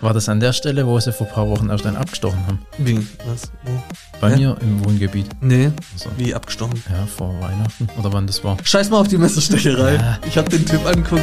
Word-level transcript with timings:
War 0.00 0.14
das 0.14 0.28
an 0.30 0.40
der 0.40 0.52
Stelle, 0.54 0.86
wo 0.86 0.98
sie 0.98 1.12
vor 1.12 1.26
ein 1.26 1.32
paar 1.34 1.48
Wochen 1.48 1.68
erst 1.68 1.84
einen 1.84 1.96
abgestochen 1.98 2.46
haben? 2.46 2.58
Wie? 2.78 3.06
Was? 3.26 3.50
Wo? 3.64 3.82
Bei 4.20 4.30
Hä? 4.32 4.36
mir 4.38 4.56
im 4.62 4.82
Wohngebiet. 4.84 5.26
Nee, 5.42 5.72
Also, 5.92 6.10
wie 6.16 6.34
abgestochen. 6.34 6.82
ja, 6.90 7.04
vor 7.06 7.38
Weihnachten. 7.40 7.86
Oder 7.98 8.10
wann 8.12 8.26
das 8.26 8.42
war. 8.42 8.56
Scheiß 8.64 8.88
mal 8.90 9.00
auf 9.00 9.08
die 9.08 9.18
Messerstecherei. 9.18 9.94
Ja. 9.96 10.18
Ich 10.26 10.38
hab 10.38 10.48
den 10.48 10.64
Typ 10.64 10.86
angucken. 10.86 11.22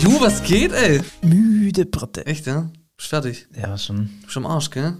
Ju, 0.00 0.20
was 0.20 0.42
geht, 0.44 0.72
ey? 0.72 1.00
Müde 1.22 1.84
Bratte. 1.84 2.24
Echt, 2.26 2.46
ja? 2.46 2.70
Bist 2.96 3.08
fertig? 3.08 3.48
Ja, 3.60 3.76
schon. 3.76 4.10
Bist 4.24 4.36
am 4.36 4.46
Arsch, 4.46 4.70
gell? 4.70 4.96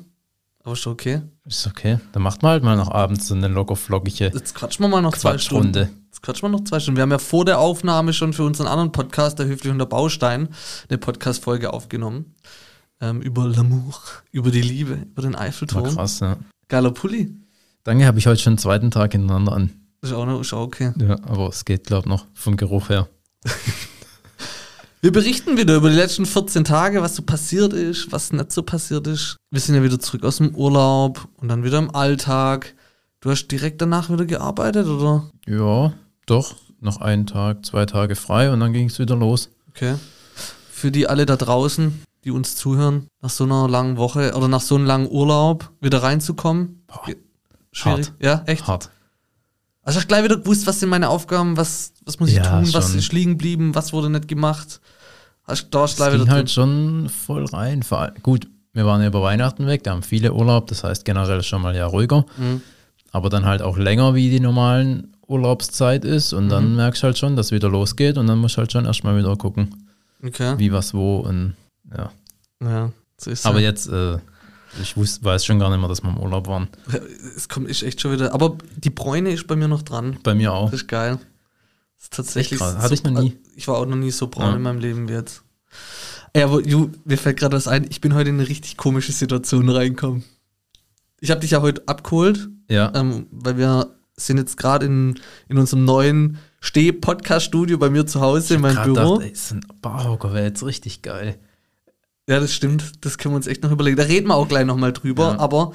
Aber 0.69 0.75
ist 0.75 0.80
schon 0.80 0.93
okay. 0.93 1.23
Ist 1.46 1.66
okay. 1.66 1.98
Dann 2.12 2.23
macht 2.23 2.43
man 2.43 2.50
halt 2.50 2.62
mal 2.62 2.77
noch 2.77 2.91
abends 2.91 3.27
so 3.27 3.35
eine 3.35 3.48
locker 3.48 3.75
flockige 3.75 4.27
Jetzt 4.27 4.55
quatschen 4.55 4.85
wir 4.85 4.89
mal 4.89 5.00
noch 5.00 5.17
zwei 5.17 5.39
Stunden. 5.39 5.89
Jetzt 6.05 6.21
quatschen 6.21 6.43
wir 6.43 6.50
noch 6.50 6.64
zwei 6.64 6.79
Stunden. 6.79 6.98
Wir 6.98 7.05
haben 7.05 7.11
ja 7.11 7.17
vor 7.17 7.46
der 7.46 7.59
Aufnahme 7.59 8.12
schon 8.12 8.35
für 8.35 8.43
unseren 8.43 8.67
anderen 8.67 8.93
Podcast, 8.93 9.39
der 9.39 9.46
Höflich 9.46 9.73
und 9.73 9.79
der 9.79 9.86
Baustein, 9.86 10.50
eine 10.91 10.99
Podcast-Folge 10.99 11.73
aufgenommen. 11.73 12.35
Ähm, 13.00 13.23
über 13.23 13.45
L'amour, 13.45 13.95
über 14.31 14.50
die 14.50 14.61
Liebe, 14.61 15.07
über 15.11 15.23
den 15.23 15.32
War 15.32 15.40
Eiffelturm. 15.40 15.95
krass, 15.95 16.21
ja. 16.21 16.36
Geiler 16.68 16.90
Pulli. 16.90 17.35
Danke, 17.85 18.04
habe 18.04 18.18
ich 18.18 18.26
heute 18.26 18.43
schon 18.43 18.57
den 18.57 18.59
zweiten 18.59 18.90
Tag 18.90 19.12
hintereinander 19.12 19.53
an. 19.53 19.71
Ist 20.03 20.12
auch, 20.12 20.26
noch, 20.26 20.39
ist 20.39 20.53
auch 20.53 20.64
okay. 20.64 20.93
Ja, 20.98 21.17
aber 21.23 21.48
es 21.48 21.64
geht, 21.64 21.85
glaube 21.85 22.09
ich, 22.09 22.11
noch 22.11 22.26
vom 22.35 22.59
Geruch 22.59 22.90
her. 22.90 23.09
Wir 25.00 25.12
berichten 25.12 25.57
wieder 25.57 25.76
über 25.76 25.90
die 25.90 25.96
letzten 25.96 26.26
14 26.26 26.64
Tage, 26.64 27.00
was 27.02 27.14
so 27.14 27.22
passiert 27.22 27.72
ist, 27.72 28.11
was 28.11 28.32
nicht 28.32 28.50
so 28.50 28.62
passiert 28.62 29.06
ist. 29.06 29.36
Wir 29.50 29.61
sind 29.61 29.76
ja 29.76 29.82
wieder 29.82 30.00
zurück 30.00 30.25
aus 30.25 30.39
dem 30.39 30.54
Urlaub 30.56 31.29
und 31.36 31.48
dann 31.48 31.62
wieder 31.62 31.79
im 31.79 31.94
Alltag. 31.94 32.75
Du 33.20 33.30
hast 33.30 33.47
direkt 33.48 33.80
danach 33.80 34.11
wieder 34.11 34.25
gearbeitet, 34.27 34.86
oder? 34.86 35.30
Ja, 35.47 35.92
doch. 36.27 36.56
Noch 36.80 37.00
einen 37.00 37.27
Tag, 37.27 37.66
zwei 37.66 37.86
Tage 37.86 38.14
frei 38.16 38.53
und 38.53 38.61
dann 38.61 38.72
ging 38.72 38.86
es 38.86 38.98
wieder 39.00 39.16
los. 39.16 39.50
Okay. 39.70 39.97
Für 40.70 40.91
die 40.92 41.08
alle 41.08 41.27
da 41.27 41.36
draußen, 41.36 42.03
die 42.25 42.30
uns 42.30 42.55
zuhören, 42.55 43.08
nach 43.20 43.30
so 43.30 43.44
einer 43.44 43.69
langen 43.69 43.97
Woche 43.97 44.34
oder 44.36 44.47
nach 44.47 44.61
so 44.61 44.77
einem 44.77 44.86
langen 44.86 45.08
Urlaub 45.11 45.73
wieder 45.80 46.03
reinzukommen. 46.05 46.83
Boah, 46.86 47.03
Schwierig. 47.73 48.06
hart. 48.08 48.12
Ja, 48.20 48.42
echt. 48.47 48.67
Hart. 48.67 48.91
Also 49.83 49.98
ich 49.98 50.03
hab 50.05 50.08
gleich 50.08 50.23
wieder 50.25 50.36
gewusst, 50.36 50.67
was 50.69 50.78
sind 50.80 50.89
meine 50.89 51.08
Aufgaben, 51.08 51.56
was, 51.56 51.92
was 52.05 52.20
muss 52.20 52.28
ich 52.28 52.36
Ja, 52.36 52.61
tun, 52.61 52.73
was 52.73 52.91
schon. 52.91 52.98
ist 52.98 53.12
liegen 53.12 53.33
geblieben, 53.33 53.75
was 53.75 53.92
wurde 53.92 54.11
nicht 54.11 54.28
gemacht. 54.28 54.80
Hast, 55.49 55.69
da 55.71 55.87
gleich 55.87 56.13
wieder 56.13 56.25
ging 56.25 56.31
halt 56.31 56.51
schon 56.51 57.09
voll 57.09 57.47
rein. 57.47 57.83
Gut, 58.23 58.49
wir 58.73 58.85
waren 58.87 59.01
ja 59.01 59.09
über 59.09 59.23
Weihnachten 59.23 59.67
weg, 59.67 59.83
da 59.85 59.93
haben 59.93 60.03
viele 60.03 60.33
Urlaub, 60.33 60.67
das 60.69 60.85
heißt 60.85 61.05
generell 61.05 61.43
schon 61.43 61.63
mal 61.63 61.75
ja 61.75 61.87
ruhiger. 61.87 62.25
Mhm. 62.37 62.61
Aber 63.11 63.31
dann 63.31 63.47
halt 63.47 63.63
auch 63.63 63.79
länger, 63.79 64.15
wie 64.15 64.29
die 64.31 64.41
normalen 64.41 65.15
Urlaubszeit 65.27 66.05
ist. 66.05 66.33
Und 66.33 66.45
Mhm. 66.47 66.51
dann 66.51 66.77
merkst 66.77 67.03
du 67.03 67.07
halt 67.07 67.19
schon, 67.19 67.37
dass 67.37 67.47
es 67.47 67.53
wieder 67.53 67.69
losgeht. 67.71 68.19
Und 68.19 68.27
dann 68.27 68.39
musst 68.39 68.57
du 68.57 68.59
halt 68.59 68.73
schon 68.73 68.85
erstmal 68.85 69.17
wieder 69.19 69.35
gucken, 69.37 69.75
Okay. 70.25 70.55
wie, 70.59 70.73
was, 70.73 70.93
wo. 70.95 71.19
Und 71.21 71.55
ja. 71.97 72.11
Ja, 72.63 72.93
so 73.19 73.31
ist 73.31 73.47
Aber 73.47 73.61
jetzt, 73.61 73.89
äh, 73.89 74.19
ich 74.83 74.97
wusste, 74.97 75.25
weiß 75.25 75.45
schon 75.47 75.59
gar 75.59 75.71
nicht 75.71 75.79
mehr, 75.81 75.89
dass 75.89 76.03
wir 76.03 76.11
im 76.11 76.19
Urlaub 76.19 76.47
waren. 76.49 76.69
Es 77.37 77.49
kommt 77.49 77.69
ist 77.69 77.83
echt 77.83 78.01
schon 78.01 78.13
wieder. 78.13 78.35
Aber 78.35 78.57
die 78.77 78.91
Bräune 78.91 79.31
ist 79.31 79.47
bei 79.47 79.57
mir 79.57 79.69
noch 79.69 79.83
dran. 79.83 80.19
Bei 80.23 80.35
mir 80.35 80.53
auch. 80.53 80.71
Das 80.71 80.83
ist 80.83 80.89
geil. 80.89 81.19
Das 81.99 82.05
ist 82.05 82.13
tatsächlich. 82.15 82.59
Krass. 82.61 82.79
Hatte 82.79 82.95
ich 82.95 83.03
noch 83.05 83.21
nie. 83.21 83.37
Ich 83.57 83.69
war 83.69 83.77
auch 83.77 83.87
noch 83.87 83.97
nie 83.97 84.11
so 84.11 84.29
braun 84.29 84.51
Ja. 84.51 84.57
in 84.57 84.63
meinem 84.63 84.79
Leben 84.79 85.09
wie 85.09 85.13
jetzt. 85.13 85.43
Ey, 86.33 86.43
aber 86.43 86.61
Ju, 86.61 86.91
mir 87.05 87.19
fällt 87.19 87.39
gerade 87.39 87.57
was 87.57 87.69
ein. 87.69 87.87
Ich 87.91 88.01
bin 88.01 88.15
heute 88.15 88.31
in 88.31 88.39
eine 88.39 88.49
richtig 88.49 88.77
komische 88.77 89.13
Situation 89.13 89.69
reingekommen. 89.69 90.25
Ich 91.21 91.31
habe 91.31 91.41
dich 91.41 91.51
ja 91.51 91.61
heute 91.61 91.83
abgeholt, 91.87 92.49
Ja. 92.69 92.93
ähm, 92.95 93.27
weil 93.31 93.59
wir 93.59 93.95
sind 94.17 94.37
jetzt 94.39 94.57
gerade 94.57 94.87
in, 94.87 95.19
in 95.49 95.59
unserem 95.59 95.85
neuen 95.85 96.39
Steh-Podcast-Studio 96.61 97.79
bei 97.79 97.91
mir 97.91 98.07
zu 98.07 98.21
Hause 98.21 98.55
in 98.55 98.61
meinem 98.61 98.83
Büro. 98.85 99.17
Dachte, 99.17 99.29
ey, 99.29 99.35
so 99.35 99.55
ein 99.57 99.67
Barhocker 99.81 100.33
wäre 100.33 100.47
jetzt 100.47 100.65
richtig 100.65 101.03
geil. 101.03 101.39
Ja, 102.29 102.41
das 102.41 102.53
stimmt. 102.53 103.05
Das 103.05 103.17
können 103.19 103.33
wir 103.33 103.37
uns 103.37 103.47
echt 103.47 103.63
noch 103.63 103.71
überlegen. 103.71 103.97
Da 103.97 104.03
reden 104.05 104.29
wir 104.29 104.35
auch 104.35 104.49
gleich 104.49 104.67
nochmal 104.67 104.93
drüber. 104.93 105.31
Ja. 105.33 105.39
Aber, 105.39 105.73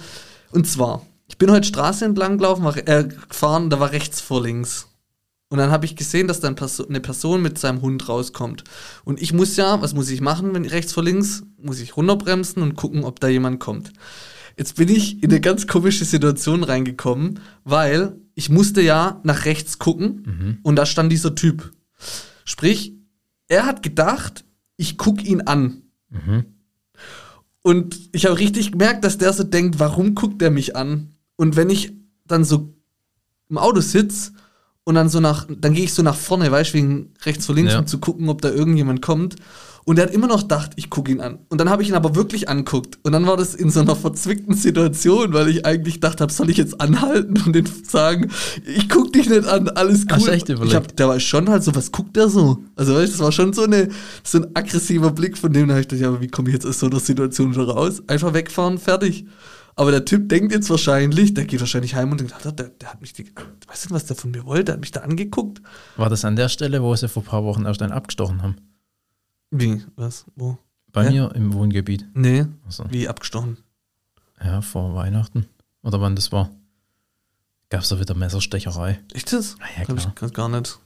und 0.51 0.67
zwar, 0.67 1.01
ich 1.27 1.37
bin 1.37 1.49
heute 1.51 1.67
Straße 1.67 2.05
entlang 2.05 2.37
gelaufen, 2.37 2.63
war, 2.63 2.77
äh, 2.77 3.05
gefahren, 3.29 3.69
da 3.69 3.79
war 3.79 3.91
rechts 3.91 4.21
vor 4.21 4.41
links. 4.43 4.87
Und 5.53 5.59
dann 5.59 5.69
habe 5.69 5.85
ich 5.85 5.95
gesehen, 5.95 6.27
dass 6.27 6.39
da 6.39 6.47
ein 6.47 6.55
Perso 6.55 6.83
eine 6.87 6.99
Person 6.99 7.43
mit 7.43 7.59
seinem 7.59 7.83
Hund 7.83 8.09
rauskommt. 8.09 8.63
Und 9.05 9.21
ich 9.21 9.33
muss 9.33 9.55
ja, 9.55 9.83
was 9.83 9.93
muss 9.93 10.09
ich 10.09 10.19
machen, 10.19 10.51
wenn 10.55 10.65
rechts 10.65 10.93
vor 10.93 11.03
links? 11.03 11.43
Muss 11.61 11.79
ich 11.79 11.95
runterbremsen 11.95 12.63
und 12.63 12.73
gucken, 12.73 13.03
ob 13.03 13.19
da 13.19 13.27
jemand 13.27 13.59
kommt. 13.59 13.93
Jetzt 14.57 14.77
bin 14.77 14.89
ich 14.89 15.21
in 15.21 15.29
eine 15.29 15.41
ganz 15.41 15.67
komische 15.67 16.05
Situation 16.05 16.63
reingekommen, 16.63 17.39
weil 17.65 18.15
ich 18.33 18.49
musste 18.49 18.81
ja 18.81 19.21
nach 19.23 19.45
rechts 19.45 19.77
gucken 19.77 20.57
und 20.63 20.75
da 20.75 20.87
stand 20.87 21.11
dieser 21.11 21.35
Typ. 21.35 21.71
Sprich, 22.45 22.95
er 23.47 23.67
hat 23.67 23.83
gedacht, 23.83 24.45
ich 24.75 24.97
gucke 24.97 25.21
ihn 25.21 25.41
an. 25.41 25.83
Und 27.61 28.09
ich 28.11 28.25
habe 28.25 28.39
richtig 28.39 28.71
gemerkt, 28.71 29.05
dass 29.05 29.19
der 29.19 29.33
so 29.33 29.43
denkt, 29.43 29.77
warum 29.77 30.15
guckt 30.15 30.41
der 30.41 30.49
mich 30.49 30.75
an? 30.75 31.13
Und 31.35 31.55
wenn 31.55 31.69
ich 31.69 31.93
dann 32.25 32.43
so 32.43 32.73
im 33.49 33.59
Auto 33.59 33.81
sitze 33.81 34.31
und 34.85 34.95
dann 34.95 35.09
so 35.09 35.19
nach, 35.19 35.47
dann 35.49 35.73
gehe 35.73 35.85
ich 35.85 35.93
so 35.93 36.01
nach 36.03 36.15
vorne, 36.15 36.51
weißt 36.51 36.71
du, 36.71 36.77
wegen 36.77 37.13
rechts 37.25 37.45
vor 37.45 37.55
links, 37.55 37.73
Ja. 37.73 37.79
um 37.79 37.87
zu 37.87 37.99
gucken, 37.99 38.27
ob 38.29 38.41
da 38.41 38.49
irgendjemand 38.49 39.01
kommt. 39.01 39.35
Und 39.85 39.99
er 39.99 40.05
hat 40.05 40.13
immer 40.13 40.27
noch 40.27 40.43
gedacht, 40.43 40.71
ich 40.77 40.89
gucke 40.89 41.11
ihn 41.11 41.19
an. 41.19 41.39
Und 41.49 41.59
dann 41.59 41.69
habe 41.69 41.83
ich 41.83 41.89
ihn 41.89 41.95
aber 41.95 42.15
wirklich 42.15 42.47
anguckt. 42.47 42.99
Und 43.03 43.11
dann 43.11 43.27
war 43.27 43.35
das 43.35 43.53
in 43.53 43.69
so 43.69 43.81
einer 43.81 43.97
verzwickten 43.97 44.55
Situation, 44.55 45.33
weil 45.33 45.49
ich 45.49 45.65
eigentlich 45.65 45.95
gedacht 45.95 46.21
habe, 46.21 46.31
soll 46.31 46.49
ich 46.49 46.55
jetzt 46.55 46.79
anhalten 46.79 47.41
und 47.45 47.53
den 47.53 47.65
sagen, 47.85 48.31
ich 48.65 48.87
guck 48.87 49.11
dich 49.11 49.27
nicht 49.29 49.45
an, 49.45 49.67
alles 49.67 50.03
cool. 50.03 50.07
Hast 50.15 50.27
echt 50.29 50.47
ich 50.47 50.55
überlegt? 50.55 50.75
hab, 50.75 50.95
der 50.95 51.09
war 51.09 51.19
schon 51.19 51.49
halt 51.49 51.63
so, 51.65 51.75
was 51.75 51.91
guckt 51.91 52.15
der 52.15 52.29
so? 52.29 52.59
Also 52.77 52.93
weißt, 52.95 53.07
du, 53.13 53.17
das 53.17 53.19
war 53.25 53.31
schon 53.33 53.51
so, 53.51 53.63
eine, 53.63 53.89
so 54.23 54.37
ein 54.37 54.47
aggressiver 54.55 55.11
Blick 55.11 55.37
von 55.37 55.51
dem, 55.51 55.67
da 55.67 55.73
hab 55.73 55.81
ich 55.81 55.89
gedacht, 55.89 56.01
ja, 56.01 56.07
aber 56.07 56.21
wie 56.21 56.29
komme 56.29 56.47
ich 56.47 56.53
jetzt 56.53 56.65
aus 56.65 56.79
so 56.79 56.85
einer 56.85 57.01
Situation 57.01 57.51
wieder 57.53 57.67
raus? 57.67 58.01
Einfach 58.07 58.33
wegfahren, 58.33 58.77
fertig. 58.77 59.25
Aber 59.75 59.91
der 59.91 60.05
Typ 60.05 60.29
denkt 60.29 60.51
jetzt 60.53 60.69
wahrscheinlich, 60.69 61.33
der 61.33 61.45
geht 61.45 61.59
wahrscheinlich 61.59 61.95
heim 61.95 62.11
und 62.11 62.19
denkt, 62.19 62.33
der, 62.43 62.51
der 62.51 62.89
hat 62.91 63.01
mich, 63.01 63.13
die, 63.13 63.25
weißt 63.67 63.89
du, 63.89 63.91
was 63.91 64.05
der 64.05 64.15
von 64.15 64.31
mir 64.31 64.45
wollte? 64.45 64.65
Der 64.65 64.73
hat 64.75 64.81
mich 64.81 64.91
da 64.91 65.01
angeguckt. 65.01 65.61
War 65.97 66.09
das 66.09 66.25
an 66.25 66.35
der 66.35 66.49
Stelle, 66.49 66.83
wo 66.83 66.95
sie 66.95 67.09
vor 67.09 67.23
ein 67.23 67.25
paar 67.25 67.43
Wochen 67.43 67.65
erst 67.65 67.81
einen 67.81 67.91
abgestochen 67.91 68.41
haben? 68.43 68.55
Wie? 69.51 69.83
Was? 69.95 70.25
Wo? 70.35 70.57
Bei 70.91 71.05
Ja. 71.05 71.11
mir 71.11 71.35
im 71.35 71.53
Wohngebiet. 71.53 72.05
Nee, 72.13 72.45
Also, 72.65 72.85
wie 72.89 73.07
abgestochen. 73.07 73.57
ja, 74.43 74.61
vor 74.61 74.93
Weihnachten. 74.95 75.47
Oder 75.81 75.99
wann 76.01 76.15
das 76.15 76.31
war. 76.31 76.49
Gab 77.69 77.81
es 77.81 77.89
da 77.89 77.99
wieder 77.99 78.13
Messerstecherei. 78.13 78.99
Echt 79.13 79.33
das? 79.33 79.55
Ja, 79.59 79.81
Hab 79.87 79.95
ich 79.97 80.03
klar. 80.03 80.13
grad 80.15 80.33
gar 80.35 80.49
nicht. 80.49 80.79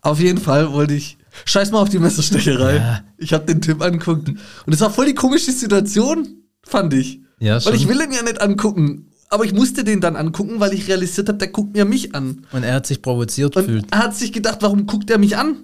Auf 0.00 0.18
jeden 0.18 0.38
Fall 0.38 0.72
wollte 0.72 0.94
ich. 0.94 1.18
Scheiß 1.44 1.70
mal 1.70 1.80
auf 1.80 1.88
die 1.90 1.98
Messerstecherei. 1.98 2.76
Ja. 2.76 3.04
Ich 3.18 3.32
habe 3.32 3.44
den 3.44 3.60
Typ 3.60 3.80
angeguckt. 3.82 4.28
Und 4.28 4.72
es 4.72 4.80
war 4.80 4.90
voll 4.90 5.06
die 5.06 5.14
komische 5.14 5.52
Situation, 5.52 6.42
fand 6.62 6.92
ich. 6.94 7.20
Ja, 7.42 7.64
Weil 7.64 7.74
ich 7.74 7.82
schon. 7.82 7.90
will 7.90 8.00
ihn 8.02 8.12
ja 8.12 8.22
nicht 8.22 8.40
angucken. 8.40 9.08
Aber 9.28 9.44
ich 9.44 9.52
musste 9.54 9.82
den 9.82 10.00
dann 10.00 10.14
angucken, 10.16 10.60
weil 10.60 10.72
ich 10.74 10.88
realisiert 10.88 11.28
habe, 11.28 11.38
der 11.38 11.48
guckt 11.48 11.74
mir 11.74 11.84
mich 11.86 12.14
an. 12.14 12.46
Und 12.52 12.62
er 12.64 12.74
hat 12.74 12.86
sich 12.86 13.00
provoziert 13.02 13.56
Und 13.56 13.66
gefühlt. 13.66 13.86
er 13.90 13.98
hat 13.98 14.14
sich 14.14 14.32
gedacht, 14.32 14.58
warum 14.60 14.86
guckt 14.86 15.10
er 15.10 15.18
mich 15.18 15.36
an? 15.36 15.56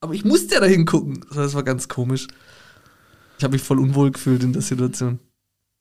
Aber 0.00 0.14
ich 0.14 0.24
musste 0.24 0.54
ja 0.56 0.60
dahin 0.60 0.84
gucken. 0.84 1.24
Das 1.34 1.54
war 1.54 1.62
ganz 1.62 1.88
komisch. 1.88 2.28
Ich 3.38 3.44
habe 3.44 3.52
mich 3.52 3.62
voll 3.62 3.78
unwohl 3.80 4.10
gefühlt 4.12 4.42
in 4.42 4.52
der 4.52 4.62
Situation. 4.62 5.18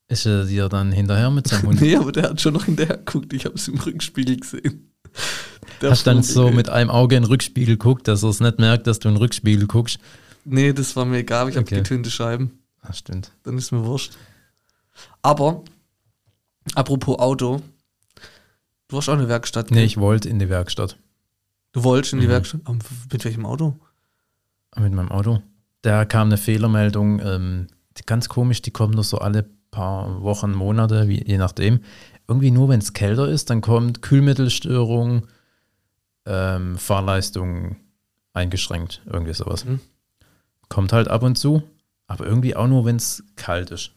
Ist 0.09 0.25
er 0.25 0.45
dir 0.45 0.69
dann 0.69 0.91
hinterher 0.93 1.29
mit 1.29 1.47
seinem 1.47 1.63
Hund? 1.67 1.81
Nee, 1.81 1.97
aber 1.97 2.11
der 2.13 2.29
hat 2.29 2.41
schon 2.41 2.53
noch 2.53 2.63
hinterher 2.65 2.97
geguckt. 2.97 3.33
Ich 3.33 3.45
habe 3.45 3.55
es 3.55 3.67
im 3.67 3.77
Rückspiegel 3.77 4.37
gesehen. 4.37 4.93
Der 5.81 5.91
Hast 5.91 6.07
dann 6.07 6.23
so 6.23 6.49
mit 6.49 6.69
einem 6.69 6.89
Auge 6.89 7.17
in 7.17 7.23
den 7.23 7.27
Rückspiegel 7.29 7.75
guckt, 7.77 8.07
dass 8.07 8.23
er 8.23 8.29
es 8.29 8.39
nicht 8.39 8.57
merkt, 8.57 8.87
dass 8.87 8.99
du 8.99 9.09
in 9.09 9.15
den 9.15 9.21
Rückspiegel 9.21 9.67
guckst. 9.67 9.99
Nee, 10.45 10.71
das 10.71 10.95
war 10.95 11.03
mir 11.05 11.17
egal. 11.17 11.49
Ich 11.49 11.57
habe 11.57 11.65
Okay. 11.65 11.75
getönte 11.75 12.09
Scheiben. 12.09 12.51
Ah, 12.81 12.93
stimmt. 12.93 13.31
Dann 13.43 13.57
ist 13.57 13.71
mir 13.73 13.83
wurscht. 13.83 14.13
Aber, 15.21 15.63
apropos 16.75 17.19
Auto. 17.19 17.61
Du 18.87 18.97
hast 18.97 19.09
auch 19.09 19.13
eine 19.13 19.27
Werkstatt. 19.27 19.71
Nee, 19.71 19.77
gell? 19.77 19.85
ich 19.85 19.97
wollte 19.97 20.29
in 20.29 20.39
die 20.39 20.49
Werkstatt. 20.49 20.97
Du 21.73 21.83
wolltest 21.83 22.13
in 22.13 22.19
die 22.21 22.27
Mhm. 22.27 22.31
Werkstatt? 22.31 22.61
Aber 22.65 22.77
mit 23.11 23.25
welchem 23.25 23.45
Auto? 23.45 23.77
Mit 24.77 24.93
meinem 24.93 25.11
Auto. 25.11 25.41
Da 25.81 26.05
kam 26.05 26.27
eine 26.27 26.37
Fehlermeldung, 26.37 27.19
ähm, 27.19 27.67
die, 27.97 28.03
ganz 28.05 28.29
komisch, 28.29 28.61
die 28.61 28.71
kommt 28.71 28.95
nur 28.95 29.03
so 29.03 29.17
alle 29.19 29.43
paar 29.71 30.21
Wochen, 30.21 30.53
Monate, 30.53 31.07
wie, 31.07 31.23
je 31.25 31.37
nachdem. 31.37 31.81
Irgendwie 32.27 32.51
nur, 32.51 32.69
wenn 32.69 32.79
es 32.79 32.93
kälter 32.93 33.27
ist, 33.27 33.49
dann 33.49 33.61
kommt 33.61 34.01
Kühlmittelstörung, 34.01 35.27
ähm, 36.25 36.77
Fahrleistung 36.77 37.77
eingeschränkt, 38.33 39.01
irgendwie 39.05 39.33
sowas. 39.33 39.65
Mhm. 39.65 39.79
Kommt 40.69 40.93
halt 40.93 41.07
ab 41.07 41.23
und 41.23 41.37
zu, 41.37 41.63
aber 42.07 42.25
irgendwie 42.25 42.55
auch 42.55 42.67
nur, 42.67 42.85
wenn 42.85 42.97
es 42.97 43.23
kalt 43.35 43.71
ist. 43.71 43.91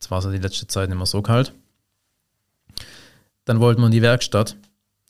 Jetzt 0.00 0.10
war 0.10 0.18
es 0.18 0.24
ja 0.24 0.30
die 0.30 0.38
letzte 0.38 0.66
Zeit 0.66 0.88
mehr 0.88 1.04
so 1.06 1.20
kalt. 1.20 1.52
Dann 3.44 3.60
wollten 3.60 3.80
wir 3.82 3.86
in 3.86 3.92
die 3.92 4.02
Werkstatt, 4.02 4.56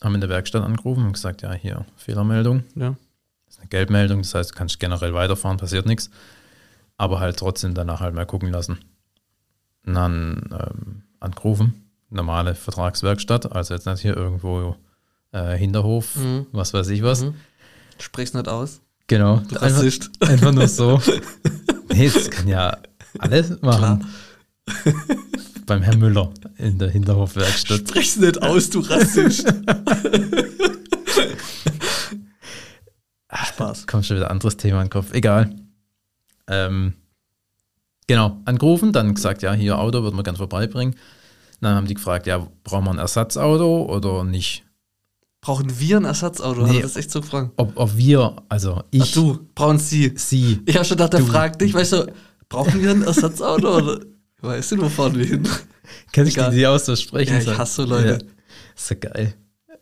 haben 0.02 0.14
in 0.14 0.20
der 0.20 0.30
Werkstatt 0.30 0.62
angerufen 0.64 1.04
und 1.06 1.12
gesagt, 1.12 1.42
ja, 1.42 1.52
hier, 1.52 1.84
Fehlermeldung. 1.96 2.64
Ja. 2.74 2.96
Das 3.46 3.54
ist 3.54 3.60
eine 3.60 3.68
Gelbmeldung, 3.68 4.22
das 4.22 4.34
heißt, 4.34 4.50
du 4.50 4.54
kannst 4.54 4.80
generell 4.80 5.14
weiterfahren, 5.14 5.58
passiert 5.58 5.86
nichts. 5.86 6.10
Aber 6.96 7.20
halt 7.20 7.38
trotzdem 7.38 7.74
danach 7.74 8.00
halt 8.00 8.14
mal 8.14 8.26
gucken 8.26 8.50
lassen. 8.50 8.78
Und 9.86 9.94
dann 9.94 10.48
ähm, 10.52 11.02
angerufen, 11.20 11.88
normale 12.10 12.54
Vertragswerkstatt, 12.54 13.52
also 13.52 13.74
jetzt 13.74 13.86
nicht 13.86 14.00
hier 14.00 14.16
irgendwo 14.16 14.76
äh, 15.32 15.56
Hinterhof, 15.56 16.16
Mhm. 16.16 16.46
was 16.52 16.74
weiß 16.74 16.88
ich 16.88 17.02
was. 17.02 17.22
Mhm. 17.22 17.34
Sprech's 17.98 18.34
nicht 18.34 18.48
aus. 18.48 18.80
Genau. 19.06 19.36
Einfach, 19.60 19.84
einfach 20.20 20.52
nur 20.52 20.68
so. 20.68 21.00
Nee, 21.92 22.08
das 22.08 22.30
kann 22.30 22.46
ja 22.46 22.78
alles 23.18 23.60
machen. 23.62 24.06
Beim 25.66 25.82
Herrn 25.82 25.98
Müller 26.00 26.30
in 26.58 26.78
der 26.78 26.90
Hinterhofwerkstatt. 26.90 27.88
Sprech's 27.88 28.16
nicht 28.16 28.42
aus, 28.42 28.70
du 28.70 28.80
Rassist. 28.80 29.46
Spaß. 33.32 33.86
Kommt 33.86 34.06
schon 34.06 34.16
wieder 34.16 34.26
ein 34.26 34.32
anderes 34.32 34.56
Thema 34.56 34.78
in 34.80 34.86
den 34.86 34.90
Kopf. 34.90 35.12
Egal. 35.12 35.54
Ähm, 36.48 36.94
genau, 38.06 38.38
angerufen, 38.44 38.92
dann 38.92 39.14
gesagt, 39.14 39.42
ja, 39.42 39.52
hier 39.52 39.78
Auto 39.78 40.02
würden 40.02 40.16
wir 40.16 40.22
gerne 40.22 40.38
vorbeibringen. 40.38 40.96
Dann 41.60 41.74
haben 41.76 41.86
die 41.86 41.94
gefragt, 41.94 42.26
ja, 42.26 42.46
brauchen 42.64 42.84
wir 42.86 42.90
ein 42.92 42.98
Ersatzauto 42.98 43.84
oder 43.84 44.24
nicht? 44.24 44.64
Brauchen 45.42 45.78
wir 45.78 45.98
ein 45.98 46.04
Ersatzauto? 46.04 46.62
Nee. 46.66 46.72
Nee. 46.72 46.82
Das 46.82 46.92
ist 46.92 46.96
echt 46.96 47.10
so 47.10 47.20
gefragt. 47.20 47.52
Ob, 47.56 47.72
ob 47.76 47.96
wir, 47.96 48.36
also 48.48 48.82
ich, 48.90 49.02
Ach 49.02 49.12
du, 49.12 49.38
brauchen 49.54 49.78
sie. 49.78 50.12
sie, 50.16 50.60
Ich 50.66 50.74
habe 50.74 50.84
schon 50.84 50.96
gedacht, 50.96 51.12
der 51.12 51.20
Du. 51.20 51.26
fragt 51.26 51.60
dich, 51.60 51.72
weißt 51.72 51.92
du, 51.92 52.12
brauchen 52.48 52.82
wir 52.82 52.90
ein 52.90 53.02
Ersatzauto? 53.02 54.00
Weißt 54.42 54.72
du, 54.72 54.78
wo 54.80 54.88
fahren 54.88 55.16
wir 55.18 55.24
hin? 55.26 55.46
Kennst 56.12 56.36
du 56.36 56.40
Egal. 56.40 56.50
die, 56.52 56.66
auch 56.66 56.78
so 56.78 56.96
sprechen? 56.96 57.32
Ja, 57.34 57.38
ich 57.40 57.58
hasse 57.58 57.82
so 57.82 57.88
Leute. 57.88 58.08
Ja, 58.24 58.30
ist 58.74 58.86
so 58.88 58.94
geil. 58.96 59.34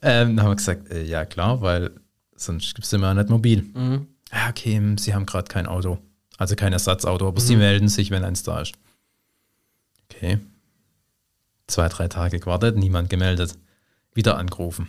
Ähm, 0.02 0.36
dann 0.36 0.42
haben 0.44 0.50
wir 0.52 0.56
gesagt, 0.56 0.90
äh, 0.90 1.02
ja 1.04 1.24
klar, 1.24 1.60
weil 1.60 1.90
sonst 2.36 2.74
gibt 2.74 2.86
es 2.86 2.92
immer 2.92 3.14
nicht 3.14 3.28
mobil. 3.28 3.62
Mhm. 3.74 4.06
Ja, 4.32 4.48
okay, 4.50 4.76
hm, 4.76 4.98
sie 4.98 5.14
haben 5.14 5.26
gerade 5.26 5.48
kein 5.48 5.66
Auto. 5.66 5.98
Also 6.36 6.54
kein 6.54 6.72
Ersatzauto, 6.72 7.26
aber 7.28 7.40
Mhm. 7.40 7.44
sie 7.46 7.56
melden 7.56 7.88
sich, 7.88 8.10
wenn 8.10 8.24
eins 8.24 8.42
da 8.42 8.60
ist. 8.60 8.72
Okay. 10.10 10.38
Zwei, 11.66 11.88
drei 11.88 12.08
Tage 12.08 12.38
gewartet, 12.40 12.76
niemand 12.76 13.10
gemeldet. 13.10 13.56
Wieder 14.14 14.38
angerufen. 14.38 14.88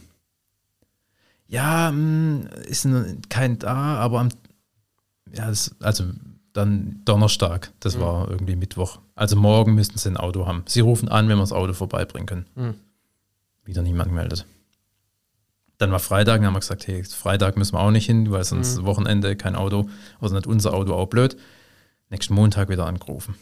Ja, 1.48 1.90
hm, 1.90 2.48
ist 2.68 2.88
kein 3.30 3.58
da, 3.60 3.96
aber 3.96 4.20
am, 4.20 4.30
ja, 5.34 5.48
das, 5.48 5.76
also 5.82 6.06
dann 6.54 7.02
Donnerstag, 7.06 7.72
das 7.80 7.96
Mhm. 7.98 8.02
war 8.02 8.30
irgendwie 8.30 8.56
Mittwoch. 8.56 9.00
Also 9.16 9.36
morgen 9.36 9.76
müssten 9.76 9.98
sie 9.98 10.10
ein 10.10 10.18
Auto 10.18 10.46
haben. 10.48 10.64
Sie 10.68 10.80
rufen 10.82 11.10
an, 11.10 11.28
wenn 11.30 11.38
wir 11.38 11.42
das 11.44 11.52
Auto 11.52 11.74
vorbeibringen 11.74 12.26
können. 12.28 12.46
Mhm. 12.56 12.74
Wieder 13.66 13.82
niemand 13.82 14.10
gemeldet. 14.10 14.46
Dann 15.78 15.92
war 15.92 16.00
Freitag, 16.00 16.38
dann 16.40 16.48
haben 16.48 16.54
wir 16.56 16.60
gesagt, 16.60 16.88
hey, 16.88 17.04
Freitag 17.04 17.56
müssen 17.56 17.74
wir 17.76 17.80
auch 17.80 17.92
nicht 17.92 18.06
hin, 18.06 18.30
weil 18.32 18.44
sonst 18.44 18.84
Wochenende 18.84 19.36
kein 19.38 19.56
Auto, 19.56 19.90
also 20.20 20.36
nicht 20.36 20.48
unser 20.48 20.74
Auto, 20.74 20.94
auch 20.94 21.06
blöd. 21.08 21.38
Nächsten 22.10 22.34
Montag 22.34 22.68
wieder 22.70 22.86
angerufen. 22.86 23.36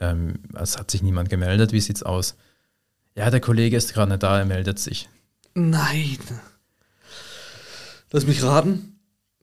Ähm, 0.00 0.40
es 0.54 0.78
hat 0.78 0.90
sich 0.90 1.02
niemand 1.02 1.28
gemeldet, 1.28 1.72
wie 1.72 1.80
sieht's 1.80 2.02
aus? 2.02 2.34
Ja, 3.14 3.30
der 3.30 3.40
Kollege 3.40 3.76
ist 3.76 3.92
gerade 3.92 4.10
nicht 4.10 4.22
da, 4.22 4.38
er 4.38 4.46
meldet 4.46 4.78
sich. 4.78 5.08
Nein. 5.54 6.18
Lass 8.10 8.26
mich 8.26 8.42
raten. 8.42 8.98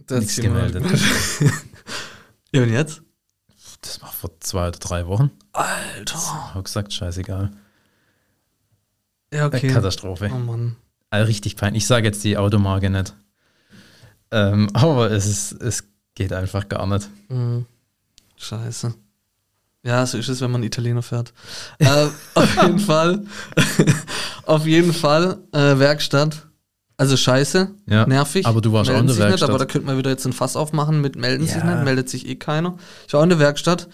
Nichts 0.10 0.38
gemeldet. 0.38 0.84
Ja, 2.52 2.64
und 2.64 2.72
jetzt? 2.72 3.02
Das 3.82 4.02
war 4.02 4.12
vor 4.12 4.32
zwei 4.40 4.68
oder 4.70 4.80
drei 4.80 5.08
Wochen. 5.08 5.32
Alter. 5.54 6.54
Hab 6.54 6.64
gesagt, 6.64 6.94
scheißegal. 6.94 7.52
Ja, 9.34 9.44
Äh, 9.44 9.48
okay. 9.48 9.68
Katastrophe. 9.68 10.30
Oh 10.34 10.38
Mann. 10.40 10.76
Also 11.12 11.28
richtig 11.28 11.56
peinlich. 11.56 11.84
Ich 11.84 11.88
sage 11.88 12.08
jetzt 12.08 12.24
die 12.24 12.38
Automarke 12.38 12.90
nicht. 12.90 13.14
Ähm, 14.32 14.70
aber 14.74 15.12
es, 15.12 15.26
ist, 15.26 15.52
es 15.62 15.84
geht 16.16 16.34
einfach 16.34 16.68
gar 16.68 16.88
nicht. 16.88 17.10
Mhm. 17.30 17.66
Scheiße. 18.38 18.94
Ja, 19.84 20.06
so 20.06 20.18
ist 20.18 20.28
es, 20.28 20.42
wenn 20.42 20.52
man 20.52 20.64
Italiener 20.64 21.02
fährt. 21.02 21.34
äh, 21.80 22.08
auf 22.36 22.56
jeden 22.64 22.80
Fall. 22.80 23.26
auf 24.46 24.66
jeden 24.66 24.94
Fall 24.94 25.40
äh, 25.54 25.80
Werkstatt. 25.80 26.48
Also 27.00 27.16
scheiße, 27.16 27.72
Ja, 27.86 28.06
nervig. 28.06 28.46
aber 28.46 28.60
du 28.60 28.74
warst 28.74 28.92
auch 28.92 28.98
in 29.00 29.08
der 29.08 29.14
sich 29.16 29.20
nicht, 29.24 29.30
Werkstatt. 29.30 29.50
aber 29.50 29.58
da 29.60 29.64
könnte 29.66 29.88
man 29.88 29.98
wieder 29.98 30.10
jetzt 30.10 30.26
ein 30.26 30.34
Fass 30.34 30.58
aufmachen 30.58 31.00
mit 31.00 31.16
melden 31.16 31.46
sich 31.46 31.56
Ja. 31.56 31.64
nicht, 31.64 31.86
meldet 31.86 32.10
sich 32.10 32.28
eh 32.28 32.36
keiner. 32.36 32.76
Ich 33.08 33.14
war 33.14 33.22
auch 33.22 33.24
in 33.24 33.30
der 33.30 33.40
Werkstatt. 33.40 33.88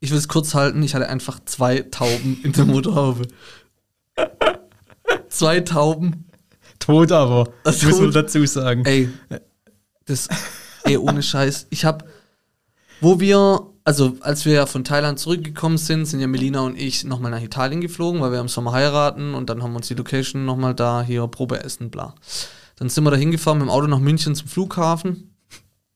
Ich 0.00 0.10
will 0.10 0.18
es 0.18 0.26
kurz 0.26 0.52
halten, 0.54 0.82
ich 0.82 0.96
hatte 0.96 1.08
einfach 1.08 1.38
zwei 1.44 1.78
Tauben 1.80 2.40
in 2.42 2.52
der 2.52 2.64
Motorhaube. 2.64 3.28
zwei 5.28 5.60
Tauben. 5.60 6.24
Tot 6.80 7.12
aber. 7.12 7.50
Also 7.62 7.86
muss 7.88 8.00
man 8.00 8.10
dazu 8.10 8.44
sagen. 8.46 8.84
Ey, 8.84 9.08
das, 10.06 10.28
ey, 10.84 10.96
ohne 10.96 11.22
Scheiß. 11.22 11.68
Ich 11.70 11.84
hab, 11.84 12.04
wo 13.00 13.20
wir, 13.20 13.60
also 13.84 14.16
als 14.20 14.44
wir 14.44 14.52
ja 14.52 14.66
von 14.66 14.84
Thailand 14.84 15.18
zurückgekommen 15.18 15.78
sind, 15.78 16.06
sind 16.06 16.20
ja 16.20 16.26
Melina 16.26 16.60
und 16.60 16.78
ich 16.78 17.04
nochmal 17.04 17.30
nach 17.30 17.42
Italien 17.42 17.80
geflogen, 17.80 18.20
weil 18.20 18.32
wir 18.32 18.40
im 18.40 18.48
Sommer 18.48 18.72
heiraten 18.72 19.34
und 19.34 19.50
dann 19.50 19.62
haben 19.62 19.72
wir 19.72 19.76
uns 19.78 19.88
die 19.88 19.94
Location 19.94 20.44
nochmal 20.44 20.74
da, 20.74 21.02
hier 21.02 21.26
Probe 21.26 21.62
essen, 21.64 21.90
bla. 21.90 22.14
Dann 22.76 22.88
sind 22.88 23.04
wir 23.04 23.10
da 23.10 23.16
hingefahren 23.16 23.58
mit 23.58 23.66
dem 23.66 23.70
Auto 23.70 23.86
nach 23.86 23.98
München 23.98 24.34
zum 24.34 24.48
Flughafen 24.48 25.34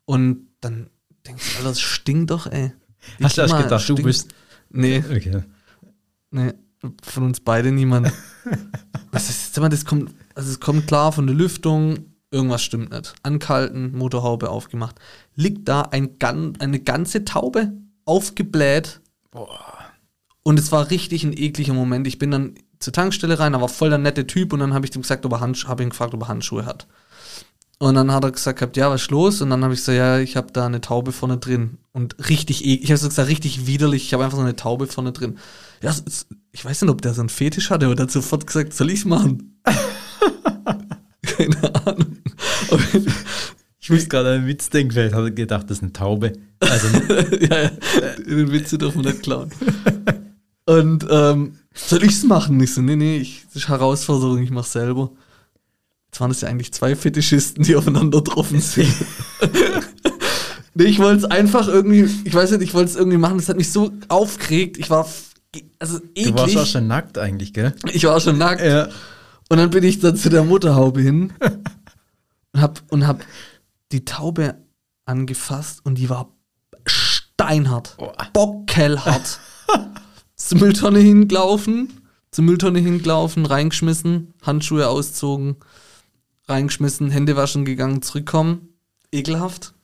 und 0.05 0.49
dann 0.61 0.91
denkst 1.27 1.53
du, 1.53 1.57
Alter, 1.59 1.69
das 1.71 1.81
stinkt 1.81 2.31
doch, 2.31 2.47
ey. 2.47 2.73
Die 3.19 3.25
Hast 3.25 3.37
du 3.37 3.43
erst 3.43 3.57
gedacht, 3.57 3.71
du 3.73 3.79
stinkt. 3.95 4.05
bist. 4.05 4.35
Nee, 4.71 5.05
Okay. 5.09 5.43
Nee, 6.31 6.53
von 7.03 7.23
uns 7.23 7.39
beide 7.39 7.71
niemand. 7.71 8.13
das 9.13 9.31
ist, 9.31 9.57
das 9.57 9.85
kommt, 9.85 10.13
also 10.35 10.51
es 10.51 10.59
kommt 10.59 10.89
klar 10.89 11.13
von 11.13 11.27
der 11.27 11.37
Lüftung, 11.37 12.14
irgendwas 12.35 12.63
stimmt 12.63 12.91
nicht. 12.91 13.15
Ankalten, 13.23 13.97
Motorhaube 13.97 14.51
aufgemacht. 14.51 14.97
Liegt 15.37 15.69
da 15.69 15.83
ein, 15.83 16.11
eine 16.21 16.81
ganze 16.81 17.25
Taube 17.25 17.73
aufgebläht. 18.05 19.01
Und 20.43 20.59
es 20.59 20.71
war 20.73 20.91
richtig 20.91 21.25
ein 21.25 21.33
ekliger 21.37 21.73
Moment. 21.73 22.07
Ich 22.07 22.19
bin 22.19 22.31
dann 22.31 22.55
zur 22.79 22.93
Tankstelle 22.93 23.39
rein, 23.39 23.55
da 23.55 23.61
war 23.63 23.69
voll 23.69 23.89
der 23.89 23.99
nette 23.99 24.27
Typ 24.27 24.53
und 24.53 24.61
dann 24.61 24.75
habe 24.75 24.85
ich 24.87 24.95
ihm 24.95 25.01
gesagt, 25.03 25.25
ob 25.25 25.33
er 25.33 25.41
Handschuhe, 25.41 25.71
habe 25.71 25.83
ihn 25.83 25.89
gefragt, 25.91 26.13
ob 26.13 26.23
er 26.23 26.29
Handschuhe 26.29 26.67
hat. 26.67 26.87
Und 27.79 27.95
dann 27.97 28.13
hat 28.13 28.25
er 28.25 28.31
gesagt, 28.31 28.59
gehabt, 28.59 28.77
ja, 28.77 28.91
was 28.91 29.03
ist 29.03 29.11
los? 29.11 29.41
Und 29.41 29.51
dann 29.51 29.65
habe 29.65 29.75
ich 29.75 29.81
gesagt, 29.81 29.97
ja, 29.99 30.19
ich 30.19 30.37
habe 30.37 30.53
da 30.53 30.67
eine 30.67 30.81
Taube 30.81 31.13
vorne 31.13 31.39
drin. 31.39 31.79
Und 31.93 32.17
richtig, 32.29 32.65
ek- 32.65 32.83
ich 32.85 32.91
habe 32.91 32.99
so 32.99 33.09
gesagt, 33.09 33.29
richtig 33.29 33.67
widerlich, 33.67 34.05
ich 34.05 34.13
habe 34.15 34.25
einfach 34.25 34.37
so 34.37 34.43
eine 34.45 34.55
Taube 34.57 34.87
vorne 34.87 35.13
drin. 35.13 35.39
Ja, 35.83 35.95
ich 36.53 36.65
weiß 36.65 36.83
nicht, 36.83 36.91
ob 36.91 37.03
der 37.03 37.15
so 37.15 37.21
einen 37.23 37.31
Fetisch 37.31 37.71
hatte, 37.71 37.87
aber 37.87 37.95
der 37.95 38.05
hat 38.05 38.11
sofort 38.13 38.47
gesagt, 38.47 38.75
soll 38.75 38.91
ich's 38.91 39.05
machen? 39.05 39.59
Keine 41.23 41.87
Ahnung. 41.87 42.14
Ich 43.85 43.91
muss 43.91 44.09
gerade 44.09 44.31
an 44.31 44.35
einen 44.37 44.47
Witz 44.47 44.71
denken, 44.71 44.93
vielleicht 44.93 45.15
hat 45.15 45.25
er 45.25 45.31
gedacht, 45.31 45.65
das 45.69 45.77
ist 45.77 45.83
eine 45.83 45.93
Taube. 45.93 46.33
Also, 46.59 46.89
ja, 47.39 47.65
ja, 47.65 47.71
den 48.27 48.51
Witze 48.51 48.79
dürfen 48.79 49.05
wir 49.05 49.11
nicht 49.11 49.23
klauen. 49.23 49.51
Und 50.65 51.07
ähm, 51.11 51.59
soll 51.75 52.03
ich's 52.03 52.25
machen? 52.25 52.59
Ich 52.63 52.73
so, 52.73 52.81
nee, 52.81 52.97
nee, 52.97 53.19
ich, 53.19 53.45
das 53.45 53.57
ist 53.57 53.69
Herausforderung, 53.69 54.43
ich 54.43 54.51
mach's 54.51 54.73
selber. 54.73 55.11
Jetzt 56.07 56.19
waren 56.19 56.31
das 56.31 56.41
ja 56.41 56.49
eigentlich 56.49 56.73
zwei 56.73 56.97
Fetischisten, 56.97 57.63
die 57.63 57.77
aufeinander 57.77 58.23
getroffen 58.23 58.59
sind. 58.63 58.89
nee, 60.75 60.85
ich 60.85 60.99
wollte 60.99 61.27
es 61.27 61.31
einfach 61.31 61.69
irgendwie, 61.69 62.09
ich 62.25 62.33
weiß 62.33 62.53
nicht, 62.53 62.63
ich 62.63 62.73
wollte 62.73 62.91
es 62.91 62.97
irgendwie 62.97 63.19
machen, 63.19 63.37
das 63.37 63.51
hat 63.51 63.59
mich 63.59 63.71
so 63.71 63.93
aufgeregt. 64.09 64.79
Ich 64.79 64.89
war, 64.89 65.07
also 65.79 65.99
du 65.99 66.35
warst 66.35 66.39
auch 66.39 66.49
eklig. 66.49 66.71
schon 66.71 66.87
nackt 66.87 67.19
eigentlich, 67.19 67.53
gell? 67.53 67.75
Ich 67.93 68.05
war 68.05 68.19
schon 68.19 68.39
nackt. 68.39 68.65
Ja. 68.65 68.89
Und 69.51 69.59
dann 69.59 69.69
bin 69.69 69.85
ich 69.85 70.01
dann 70.01 70.17
zu 70.17 70.31
der 70.31 70.43
Mutterhaube 70.43 71.03
hin 71.03 71.35
und 72.55 72.61
hab, 72.61 72.83
und 72.91 73.07
hab 73.07 73.25
die 73.93 74.05
Taube 74.05 74.57
angefasst 75.05 75.85
und 75.85 75.97
die 75.97 76.09
war 76.09 76.33
steinhart. 76.87 77.97
Boah. 77.99 78.15
Bockelhart. 78.33 79.41
zur 80.37 80.59
Mülltonne 80.61 81.01
hingelaufen, 81.01 82.01
zur 82.31 82.45
Mülltonne 82.45 82.79
hingelaufen, 82.79 83.45
reingeschmissen, 83.45 84.35
Handschuhe 84.43 84.89
auszogen, 84.89 85.57
reingeschmissen, 86.47 87.11
Hände 87.11 87.37
waschen 87.37 87.65
gegangen, 87.65 88.03
zurückkommen. 88.03 88.69
Ekelhaft. 89.13 89.75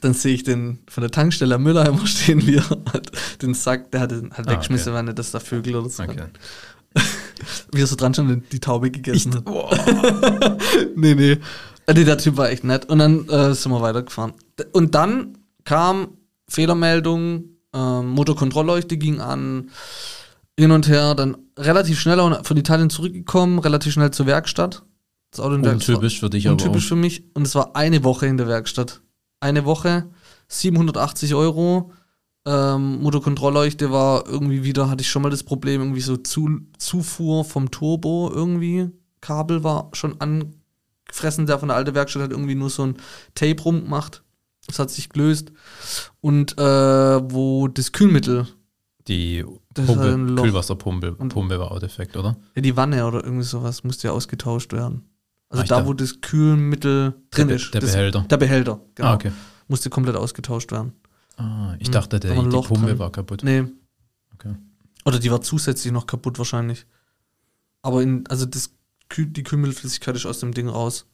Dann 0.00 0.12
sehe 0.12 0.34
ich 0.34 0.42
den 0.42 0.80
von 0.88 1.00
der 1.00 1.10
Tankstelle 1.10 1.54
am 1.54 1.62
Mülleimer 1.62 2.06
stehen, 2.06 2.46
wie 2.46 2.56
er 2.56 2.68
hat 2.68 3.10
den 3.42 3.54
Sack, 3.54 3.90
der 3.90 4.00
hat 4.00 4.10
den 4.10 4.32
hat 4.32 4.46
Ah, 4.46 4.52
weggeschmissen, 4.52 4.88
okay. 4.92 4.96
weil 4.98 5.04
nicht, 5.04 5.18
dass 5.18 5.30
da 5.30 5.40
Vögel 5.40 5.76
oder 5.76 5.88
so 5.88 6.02
Okay. 6.02 6.26
Wie 7.72 7.80
er 7.80 7.86
so 7.86 7.96
dran 7.96 8.14
und 8.18 8.52
die 8.52 8.60
Taube 8.60 8.90
gegessen 8.90 9.34
hat. 9.34 9.44
Boah. 9.44 9.70
Nee, 10.96 11.14
nee. 11.14 11.38
Äh, 11.86 11.94
Nee, 11.94 12.04
der 12.04 12.18
Typ 12.18 12.36
war 12.36 12.50
echt 12.50 12.64
nett. 12.64 12.88
Und 12.88 12.98
dann 12.98 13.28
äh, 13.28 13.54
sind 13.54 13.70
wir 13.72 13.82
weitergefahren. 13.82 14.32
Und 14.72 14.94
dann 14.94 15.38
kam 15.64 16.16
Fehlermeldung, 16.48 17.44
ähm, 17.74 18.08
Motorkontrollleuchte 18.10 18.96
ging 18.96 19.20
an, 19.20 19.70
hin 20.58 20.70
und 20.70 20.88
her, 20.88 21.14
dann 21.14 21.36
relativ 21.58 22.00
schnell 22.00 22.18
von 22.42 22.56
Italien 22.56 22.90
zurückgekommen, 22.90 23.58
relativ 23.58 23.92
schnell 23.92 24.10
zur 24.12 24.26
Werkstatt. 24.26 24.82
Das 25.30 25.40
Auto 25.40 25.56
in 25.56 25.62
der 25.62 25.72
Untypisch 25.72 26.20
für 26.20 26.30
dich 26.30 26.46
aber 26.46 26.52
Untypisch 26.52 26.84
auch. 26.84 26.88
für 26.88 26.96
mich. 26.96 27.24
Und 27.34 27.46
es 27.46 27.54
war 27.54 27.74
eine 27.74 28.04
Woche 28.04 28.26
in 28.26 28.36
der 28.36 28.46
Werkstatt. 28.46 29.02
Eine 29.40 29.64
Woche, 29.64 30.08
780 30.48 31.34
Euro. 31.34 31.90
Ähm, 32.46 33.00
Motorkontrollleuchte 33.02 33.90
war 33.90 34.26
irgendwie 34.26 34.64
wieder, 34.64 34.90
hatte 34.90 35.00
ich 35.02 35.08
schon 35.08 35.22
mal 35.22 35.30
das 35.30 35.42
Problem, 35.42 35.80
irgendwie 35.80 36.00
so 36.02 36.16
Zu 36.18 36.60
Zufuhr 36.78 37.44
vom 37.44 37.70
Turbo 37.70 38.30
irgendwie. 38.34 38.90
Kabel 39.20 39.64
war 39.64 39.88
schon 39.94 40.20
angefressen, 40.20 41.46
der 41.46 41.58
von 41.58 41.68
der 41.68 41.76
alten 41.78 41.94
Werkstatt 41.94 42.22
hat 42.22 42.30
irgendwie 42.32 42.54
nur 42.54 42.68
so 42.70 42.82
ein 42.84 42.96
Tape 43.34 43.62
rumgemacht. 43.62 44.22
Das 44.66 44.78
hat 44.78 44.90
sich 44.90 45.08
gelöst. 45.08 45.52
Und 46.20 46.58
äh, 46.58 46.62
wo 47.32 47.68
das 47.68 47.92
Kühlmittel, 47.92 48.46
Die 49.08 49.44
Pumpe. 49.74 50.34
Kühlwasserpumpe 50.42 51.12
Pumpe 51.12 51.58
war 51.58 51.70
auch 51.72 51.78
defekt, 51.80 52.16
oder? 52.16 52.36
ja, 52.54 52.62
die 52.62 52.76
Wanne 52.76 53.06
oder 53.06 53.22
irgendwie 53.24 53.44
sowas, 53.44 53.84
musste 53.84 54.08
ja 54.08 54.12
ausgetauscht 54.14 54.72
werden. 54.72 55.02
Also 55.50 55.60
Ah, 55.60 55.64
ich 55.64 55.68
da, 55.68 55.86
wo 55.86 55.92
das 55.92 56.20
Kühlmittel 56.22 57.14
drin 57.30 57.48
Be- 57.48 57.54
ist. 57.54 57.72
der 57.74 57.80
das, 57.82 57.92
Behälter. 57.92 58.20
Der 58.30 58.36
Behälter, 58.38 58.80
genau. 58.94 59.08
Ah, 59.08 59.14
okay. 59.14 59.32
musste 59.68 59.88
komplett 59.90 60.16
ausgetauscht 60.16 60.72
werden. 60.72 60.92
Ah, 61.36 61.74
ich 61.78 61.86
Hm, 61.88 61.92
dachte, 61.92 62.20
da 62.20 62.28
der, 62.28 62.42
die 62.42 62.48
Loch 62.48 62.68
Pumpe 62.68 62.86
drin. 62.88 62.98
war 62.98 63.10
kaputt. 63.12 63.42
Nee. 63.42 63.64
Okay. 64.34 64.54
Oder 65.04 65.18
die 65.18 65.30
war 65.30 65.40
zusätzlich 65.42 65.92
noch 65.92 66.06
kaputt 66.06 66.38
wahrscheinlich. 66.38 66.86
Aber 67.82 68.02
in, 68.02 68.26
also 68.28 68.46
das, 68.46 68.70
die 69.16 69.42
Kümmelflüssigkeit 69.42 70.16
ist 70.16 70.26
aus 70.26 70.40
dem 70.40 70.52
Ding 70.54 70.68
raus. 70.68 71.06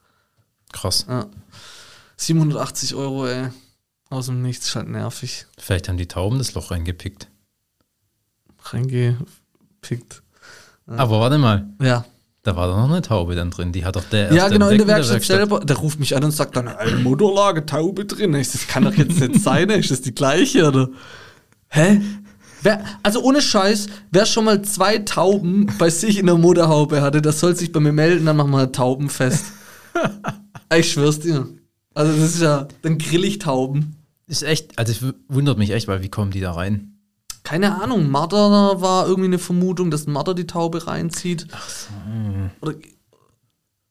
Krass. 0.72 1.06
Ja. 1.08 1.26
780 2.16 2.94
Euro, 2.94 3.26
ey. 3.26 3.48
Aus 4.10 4.26
dem 4.26 4.42
Nichts 4.42 4.66
ist 4.68 4.76
halt 4.76 4.88
nervig. 4.88 5.46
Vielleicht 5.58 5.88
haben 5.88 5.96
die 5.96 6.06
Tauben 6.08 6.38
das 6.38 6.54
Loch 6.54 6.70
reingepickt. 6.70 7.28
Reingepickt. 8.62 10.22
Ja. 10.86 10.96
Aber 10.96 11.20
warte 11.20 11.38
mal, 11.38 11.68
Ja. 11.80 12.04
Da 12.42 12.56
war 12.56 12.68
doch 12.68 12.76
noch 12.76 12.90
eine 12.90 13.02
Taube 13.02 13.34
dann 13.34 13.50
drin. 13.50 13.72
Die 13.72 13.84
hat 13.84 13.96
doch 13.96 14.04
der 14.04 14.32
Ja, 14.32 14.44
erst 14.44 14.52
genau, 14.52 14.68
in 14.68 14.78
der 14.78 14.88
entdeckt 14.88 15.08
Werkstatt, 15.10 15.22
selber. 15.38 15.60
Der 15.60 15.76
ruft 15.76 16.00
mich 16.00 16.16
an 16.16 16.24
und 16.24 16.30
sagt 16.30 16.56
dann, 16.56 16.68
eine 16.68 16.96
Motorlage, 16.96 17.66
Taube 17.66 18.06
drin. 18.06 18.34
Ich, 18.34 18.52
das 18.52 18.66
kann 18.66 18.84
doch 18.84 18.94
jetzt 18.94 19.20
nicht 19.20 19.40
sein, 19.42 19.68
ist 19.70 19.90
das 19.90 20.00
die 20.00 20.14
gleiche, 20.14 20.68
oder? 20.68 20.88
Hä? 21.68 22.00
Wer, 22.62 22.84
also 23.02 23.22
ohne 23.22 23.40
Scheiß, 23.40 23.86
wer 24.10 24.26
schon 24.26 24.44
mal 24.44 24.62
zwei 24.62 24.98
Tauben 24.98 25.72
bei 25.78 25.90
sich 25.90 26.18
in 26.18 26.26
der 26.26 26.36
Motorhaube 26.36 27.00
hatte, 27.00 27.22
das 27.22 27.40
soll 27.40 27.56
sich 27.56 27.72
bei 27.72 27.80
mir 27.80 27.92
melden, 27.92 28.26
dann 28.26 28.36
machen 28.36 28.50
wir 28.50 28.72
Tauben 28.72 29.08
fest. 29.08 29.46
ich 30.74 30.92
schwör's 30.92 31.20
dir. 31.20 31.48
Also 31.94 32.12
das 32.12 32.34
ist 32.34 32.42
ja, 32.42 32.68
dann 32.82 32.98
grill 32.98 33.24
ich 33.24 33.38
Tauben. 33.38 33.96
Ist 34.26 34.42
echt, 34.42 34.78
also 34.78 34.92
es 34.92 35.14
wundert 35.28 35.58
mich 35.58 35.70
echt, 35.70 35.88
weil 35.88 36.02
wie 36.02 36.08
kommen 36.08 36.30
die 36.30 36.40
da 36.40 36.52
rein? 36.52 36.99
Keine 37.42 37.82
Ahnung, 37.82 38.10
Marder 38.10 38.80
war 38.80 39.06
irgendwie 39.06 39.28
eine 39.28 39.38
Vermutung, 39.38 39.90
dass 39.90 40.06
Marder 40.06 40.34
die 40.34 40.46
Taube 40.46 40.86
reinzieht. 40.86 41.46
Ach 41.52 41.68
so. 41.68 41.88
Oder, 42.60 42.74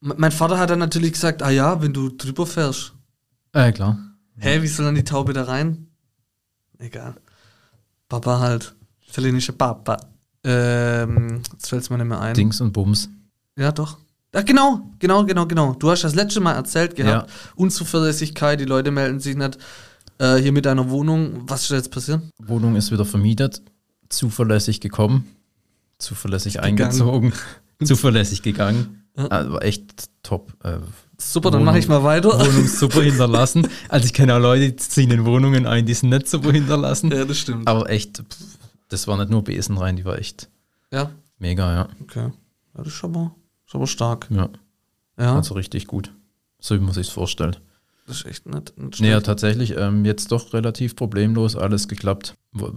Me- 0.01 0.15
mein 0.17 0.31
Vater 0.31 0.57
hat 0.57 0.69
dann 0.69 0.79
natürlich 0.79 1.13
gesagt, 1.13 1.41
ah 1.43 1.49
ja, 1.49 1.81
wenn 1.81 1.91
du 1.91 2.09
drüber 2.09 2.45
fährst. 2.45 2.93
Äh, 3.53 3.71
klar. 3.73 3.97
Hä, 4.37 4.61
wie 4.61 4.67
soll 4.67 4.85
dann 4.85 4.95
die 4.95 5.03
Taube 5.03 5.33
da 5.33 5.43
rein? 5.43 5.87
Egal. 6.77 7.15
Papa 8.07 8.39
halt. 8.39 8.73
Italienische 9.07 9.51
Papa. 9.51 9.97
Ähm, 10.45 11.41
jetzt 11.51 11.67
fällt's 11.67 11.89
mir 11.89 11.97
nicht 11.97 12.07
mehr 12.07 12.21
ein. 12.21 12.33
Dings 12.33 12.61
und 12.61 12.71
Bums. 12.71 13.09
Ja, 13.57 13.73
doch. 13.73 13.97
Ach, 14.31 14.45
genau, 14.45 14.89
genau, 14.99 15.25
genau, 15.25 15.45
genau. 15.47 15.73
Du 15.73 15.91
hast 15.91 16.03
das 16.05 16.15
letzte 16.15 16.39
Mal 16.39 16.53
erzählt 16.53 16.95
gehabt. 16.95 17.29
Unzuverlässigkeit, 17.55 18.59
die 18.59 18.65
Leute 18.65 18.91
melden 18.91 19.19
sich 19.19 19.35
nicht. 19.35 19.57
Äh, 20.19 20.37
hier 20.37 20.51
mit 20.51 20.65
deiner 20.65 20.89
Wohnung. 20.89 21.43
Was 21.47 21.63
ist 21.63 21.71
jetzt 21.71 21.91
passiert? 21.91 22.21
Wohnung 22.39 22.75
ist 22.75 22.91
wieder 22.91 23.05
vermietet. 23.05 23.61
Zuverlässig 24.09 24.81
gekommen. 24.81 25.25
Zuverlässig 25.97 26.53
Gegangen. 26.53 26.79
eingezogen. 26.81 27.33
zuverlässig 27.83 28.41
gegangen. 28.41 29.03
Ja. 29.17 29.27
Also 29.27 29.53
war 29.53 29.63
echt 29.63 30.09
top. 30.23 30.53
Äh, 30.63 30.77
Super, 31.17 31.51
dann 31.51 31.65
mache 31.65 31.79
ich 31.79 31.87
mal 31.89 32.03
weiter. 32.03 32.29
Wohnung 32.39 32.67
super 32.67 33.01
hinterlassen. 33.01 33.67
Also 33.89 34.05
ich 34.05 34.13
kenne 34.13 34.35
auch 34.35 34.39
Leute, 34.39 34.69
die 34.71 34.75
ziehen 34.77 35.11
in 35.11 35.25
Wohnungen 35.25 35.65
ein, 35.65 35.85
die 35.85 35.93
sind 35.93 36.09
nicht 36.09 36.29
super 36.29 36.53
hinterlassen. 36.53 37.11
Ja, 37.11 37.25
das 37.25 37.37
stimmt. 37.39 37.67
Aber 37.67 37.89
echt, 37.89 38.19
pff, 38.19 38.57
das 38.87 39.05
war 39.07 39.17
nicht 39.17 39.29
nur 39.29 39.43
Besen 39.43 39.77
rein, 39.77 39.97
die 39.97 40.05
war 40.05 40.17
echt 40.17 40.49
Ja, 40.93 41.11
mega, 41.37 41.73
ja. 41.73 41.89
okay. 42.01 42.29
Ja, 42.77 42.83
das 42.83 42.93
ist 42.93 43.03
aber, 43.03 43.35
ist 43.67 43.75
aber 43.75 43.85
stark. 43.87 44.27
Ja, 44.29 44.47
Ja, 45.19 45.35
also 45.35 45.55
richtig 45.55 45.87
gut. 45.87 46.13
So 46.61 46.75
wie 46.75 46.79
man 46.79 46.93
sich 46.93 47.09
vorstellt. 47.11 47.59
Das 48.09 48.17
ist 48.17 48.25
echt 48.25 48.45
nicht, 48.45 48.77
nicht 48.77 48.99
Nee, 48.99 49.11
ja, 49.11 49.21
tatsächlich, 49.21 49.75
ähm, 49.77 50.03
jetzt 50.03 50.31
doch 50.31 50.53
relativ 50.53 50.95
problemlos 50.95 51.55
alles 51.55 51.87
geklappt. 51.87 52.35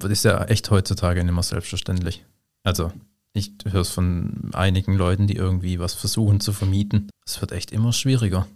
Ist 0.09 0.25
ja 0.25 0.45
echt 0.45 0.71
heutzutage 0.71 1.25
nicht 1.25 1.33
mehr 1.35 1.43
selbstverständlich. 1.43 2.25
Also, 2.63 2.93
ich 3.33 3.53
höre 3.65 3.81
es 3.81 3.91
von 3.91 4.51
einigen 4.53 4.95
Leuten, 4.97 5.27
die 5.27 5.37
irgendwie 5.37 5.79
was 5.81 5.95
versuchen 5.95 6.41
zu 6.41 6.53
vermieten. 6.53 7.09
Es 7.27 7.41
wird 7.41 7.53
echt 7.53 7.73
immer 7.73 7.93
schwieriger. 7.93 8.47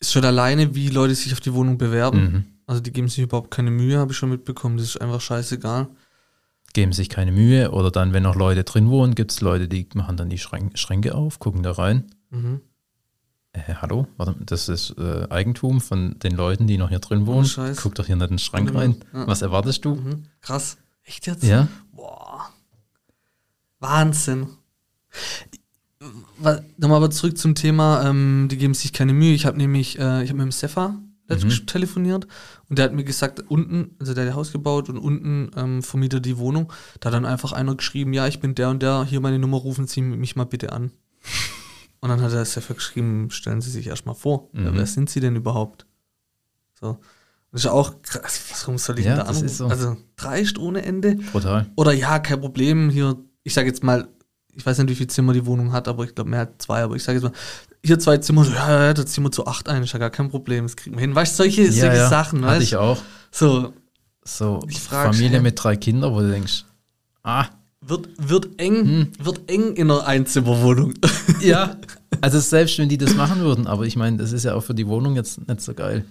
Ist 0.00 0.12
schon 0.12 0.24
alleine, 0.24 0.74
wie 0.74 0.88
Leute 0.90 1.14
sich 1.14 1.32
auf 1.32 1.40
die 1.40 1.54
Wohnung 1.54 1.78
bewerben. 1.78 2.20
Mhm. 2.20 2.44
Also 2.66 2.80
die 2.82 2.92
geben 2.92 3.08
sich 3.08 3.20
überhaupt 3.24 3.50
keine 3.50 3.70
Mühe, 3.70 3.98
habe 3.98 4.12
ich 4.12 4.18
schon 4.18 4.28
mitbekommen. 4.28 4.76
Das 4.76 4.86
ist 4.86 5.00
einfach 5.00 5.20
scheißegal. 5.20 5.88
Geben 6.74 6.92
sich 6.92 7.08
keine 7.08 7.32
Mühe 7.32 7.70
oder 7.70 7.90
dann, 7.90 8.12
wenn 8.12 8.22
noch 8.24 8.36
Leute 8.36 8.62
drin 8.62 8.90
wohnen, 8.90 9.14
gibt 9.14 9.32
es 9.32 9.40
Leute, 9.40 9.66
die 9.66 9.88
machen 9.94 10.18
dann 10.18 10.28
die 10.28 10.38
Schrän- 10.38 10.76
Schränke 10.76 11.14
auf, 11.14 11.38
gucken 11.38 11.62
da 11.62 11.72
rein. 11.72 12.04
Mhm. 12.30 12.60
Äh, 13.52 13.74
hallo? 13.80 14.06
Warte, 14.16 14.36
das 14.44 14.68
ist 14.68 14.94
äh, 14.98 15.26
Eigentum 15.30 15.80
von 15.80 16.18
den 16.18 16.32
Leuten, 16.36 16.66
die 16.66 16.78
noch 16.78 16.90
hier 16.90 16.98
drin 16.98 17.26
wohnen. 17.26 17.46
Scheiß. 17.46 17.78
Guck 17.82 17.94
doch 17.94 18.06
hier 18.06 18.16
nicht 18.16 18.24
in 18.24 18.34
den 18.34 18.38
Schrank 18.38 18.70
Ja. 18.72 18.78
rein. 18.78 18.96
Ja. 19.12 19.26
Was 19.26 19.42
erwartest 19.42 19.84
du? 19.84 19.94
Mhm. 19.96 20.24
Krass. 20.40 20.76
Echt 21.04 21.26
jetzt? 21.26 21.42
Ja? 21.44 21.68
Boah. 21.92 22.50
Wahnsinn. 23.80 24.48
Wa- 26.38 26.60
Nochmal 26.76 26.98
aber 26.98 27.10
zurück 27.10 27.38
zum 27.38 27.54
Thema, 27.54 28.04
ähm, 28.08 28.48
die 28.50 28.58
geben 28.58 28.74
sich 28.74 28.92
keine 28.92 29.12
Mühe. 29.14 29.34
Ich 29.34 29.46
habe 29.46 29.56
nämlich, 29.56 29.98
äh, 29.98 30.22
ich 30.22 30.28
habe 30.30 30.38
mit 30.38 30.44
dem 30.46 30.52
Sefa 30.52 30.94
Mhm. 31.30 31.66
telefoniert 31.66 32.26
und 32.70 32.78
der 32.78 32.86
hat 32.86 32.94
mir 32.94 33.04
gesagt, 33.04 33.40
unten, 33.48 33.94
also 33.98 34.14
der 34.14 34.26
hat 34.28 34.34
Haus 34.34 34.50
gebaut 34.52 34.88
und 34.88 34.96
unten 34.98 35.50
ähm, 35.56 35.82
vermietet 35.82 36.24
die 36.24 36.38
Wohnung. 36.38 36.72
Da 37.00 37.08
hat 37.08 37.14
dann 37.14 37.26
einfach 37.26 37.52
einer 37.52 37.74
geschrieben, 37.74 38.12
ja, 38.14 38.26
ich 38.26 38.40
bin 38.40 38.54
der 38.54 38.70
und 38.70 38.82
der, 38.82 39.04
hier 39.04 39.20
meine 39.20 39.38
Nummer, 39.38 39.58
rufen 39.58 39.86
Sie 39.86 40.00
mich 40.00 40.36
mal 40.36 40.44
bitte 40.44 40.72
an. 40.72 40.90
Und 42.00 42.10
dann 42.10 42.20
hat 42.22 42.32
der 42.32 42.44
Sefa 42.44 42.74
geschrieben, 42.74 43.30
stellen 43.30 43.60
Sie 43.60 43.70
sich 43.70 43.86
erstmal 43.88 44.14
vor, 44.14 44.48
Mhm. 44.52 44.64
ja, 44.66 44.74
wer 44.74 44.86
sind 44.86 45.10
Sie 45.10 45.20
denn 45.20 45.34
überhaupt? 45.36 45.86
So. 46.80 46.98
Das 47.50 47.62
ist 47.62 47.64
ja 47.64 47.72
auch 47.72 48.02
krass, 48.02 48.40
warum 48.60 48.78
soll 48.78 48.98
ich 48.98 49.06
Ja, 49.06 49.16
denn 49.16 49.24
da 49.24 49.30
anrufen? 49.30 49.48
so. 49.48 49.66
Also 49.66 49.96
dreist 50.16 50.58
ohne 50.58 50.82
Ende. 50.84 51.16
Brutal. 51.32 51.66
Oder 51.76 51.92
ja, 51.92 52.18
kein 52.18 52.40
Problem, 52.40 52.90
hier, 52.90 53.16
ich 53.42 53.54
sage 53.54 53.68
jetzt 53.68 53.82
mal, 53.82 54.06
ich 54.54 54.64
weiß 54.66 54.78
nicht, 54.78 54.90
wie 54.90 54.94
viel 54.94 55.06
Zimmer 55.06 55.32
die 55.32 55.46
Wohnung 55.46 55.72
hat, 55.72 55.88
aber 55.88 56.04
ich 56.04 56.14
glaube, 56.14 56.30
mehr 56.30 56.40
hat 56.40 56.60
zwei, 56.62 56.82
aber 56.82 56.94
ich 56.96 57.02
sage 57.02 57.18
jetzt 57.18 57.24
mal, 57.24 57.32
hier 57.84 57.98
zwei 57.98 58.18
Zimmer, 58.18 58.44
so, 58.44 58.52
ja, 58.52 58.86
ja, 58.86 58.94
da 58.94 59.06
ziehen 59.06 59.24
wir 59.24 59.30
zu 59.32 59.46
acht 59.46 59.68
ein, 59.68 59.82
ist 59.82 59.92
ja 59.92 59.98
gar 59.98 60.10
kein 60.10 60.28
Problem, 60.30 60.64
das 60.66 60.76
kriegen 60.76 60.96
wir 60.96 61.00
hin. 61.00 61.14
Weißt 61.14 61.32
du, 61.38 61.44
solche, 61.44 61.72
solche 61.72 62.08
Sachen, 62.08 62.44
Hatte 62.44 62.56
weißt 62.58 62.62
ich 62.66 62.76
auch. 62.76 62.98
So, 63.30 63.72
So 64.24 64.60
Familie 64.90 65.38
hä? 65.38 65.40
mit 65.40 65.62
drei 65.62 65.76
Kindern, 65.76 66.12
wo 66.12 66.20
du 66.20 66.30
denkst, 66.30 66.64
ah, 67.22 67.46
wird, 67.88 68.08
wird 68.18 68.48
eng, 68.60 68.74
Hm. 68.84 69.12
wird 69.18 69.50
eng 69.50 69.74
in 69.74 69.90
einer 69.90 70.06
Einzimmerwohnung. 70.06 70.94
ja. 71.40 71.76
Also 72.20 72.40
selbst 72.40 72.78
wenn 72.78 72.88
die 72.88 72.98
das 72.98 73.14
machen 73.14 73.40
würden, 73.42 73.66
aber 73.68 73.84
ich 73.84 73.94
meine, 73.94 74.16
das 74.16 74.32
ist 74.32 74.44
ja 74.44 74.54
auch 74.54 74.62
für 74.62 74.74
die 74.74 74.88
Wohnung 74.88 75.14
jetzt 75.14 75.46
nicht 75.46 75.60
so 75.60 75.72
geil. 75.74 76.04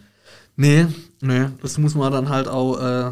nee, 0.55 0.85
nee, 1.21 1.47
das 1.61 1.77
muss 1.79 1.95
man 1.95 2.11
dann 2.13 2.29
halt 2.29 2.47
auch 2.47 2.79
äh, 2.79 3.11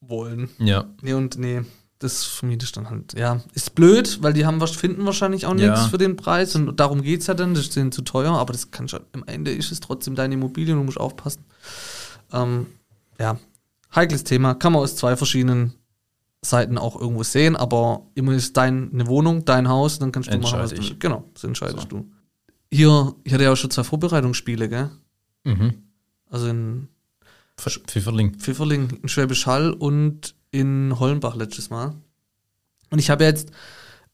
wollen. 0.00 0.48
Ja. 0.58 0.84
Nee 1.02 1.14
und 1.14 1.38
nee, 1.38 1.62
das 1.98 2.24
vermietest 2.24 2.76
dann 2.76 2.88
halt. 2.90 3.18
Ja, 3.18 3.40
ist 3.54 3.74
blöd, 3.74 4.18
weil 4.22 4.32
die 4.32 4.46
haben 4.46 4.60
was 4.60 4.70
finden 4.72 5.04
wahrscheinlich 5.06 5.46
auch 5.46 5.56
Ja. 5.56 5.70
nichts 5.72 5.86
für 5.86 5.98
den 5.98 6.14
Preis 6.14 6.54
und 6.54 6.78
darum 6.78 7.02
geht 7.02 7.22
es 7.22 7.26
ja 7.26 7.34
dann, 7.34 7.54
das 7.54 7.64
ist 7.64 7.74
denen 7.76 7.90
zu 7.90 8.02
teuer, 8.02 8.32
aber 8.38 8.52
das 8.52 8.70
kann 8.70 8.86
schon, 8.86 9.00
am 9.12 9.24
Ende 9.26 9.50
ist 9.50 9.72
es 9.72 9.80
trotzdem 9.80 10.14
deine 10.14 10.34
Immobilie 10.34 10.74
und 10.74 10.80
du 10.80 10.84
musst 10.84 11.00
aufpassen. 11.00 11.42
Ähm, 12.32 12.66
ja, 13.18 13.38
heikles 13.94 14.22
Thema, 14.24 14.54
kann 14.54 14.72
man 14.74 14.82
aus 14.82 14.94
zwei 14.94 15.16
verschiedenen 15.16 15.72
Seiten 16.50 16.78
auch 16.78 17.00
irgendwo 17.00 17.22
sehen, 17.22 17.56
aber 17.56 18.06
immer 18.14 18.32
ist 18.32 18.56
dein 18.56 18.92
eine 18.92 19.06
Wohnung, 19.06 19.44
dein 19.44 19.68
Haus, 19.68 19.98
dann 19.98 20.12
kannst 20.12 20.32
du 20.32 20.38
machen, 20.38 20.58
was 20.58 20.72
du. 20.72 20.82
Genau, 20.98 21.24
das 21.34 21.44
entscheidest 21.44 21.82
So. 21.82 21.88
du. 21.88 22.10
Hier, 22.72 23.14
ich 23.24 23.32
hatte 23.32 23.44
ja 23.44 23.52
auch 23.52 23.56
schon 23.56 23.70
zwei 23.70 23.84
Vorbereitungsspiele, 23.84 24.68
gell? 24.68 24.90
Mhm. 25.44 25.74
Also 26.30 26.48
in 26.48 26.88
Pf- 27.58 27.80
Pfifferling. 27.86 28.34
Pfifferling 28.34 28.90
in 29.02 29.08
Schwäbisch 29.08 29.46
Hall 29.46 29.72
und 29.72 30.34
in 30.50 30.98
Hollenbach 30.98 31.36
letztes 31.36 31.70
Mal. 31.70 31.94
Und 32.90 32.98
ich 32.98 33.08
habe 33.10 33.24
jetzt 33.24 33.50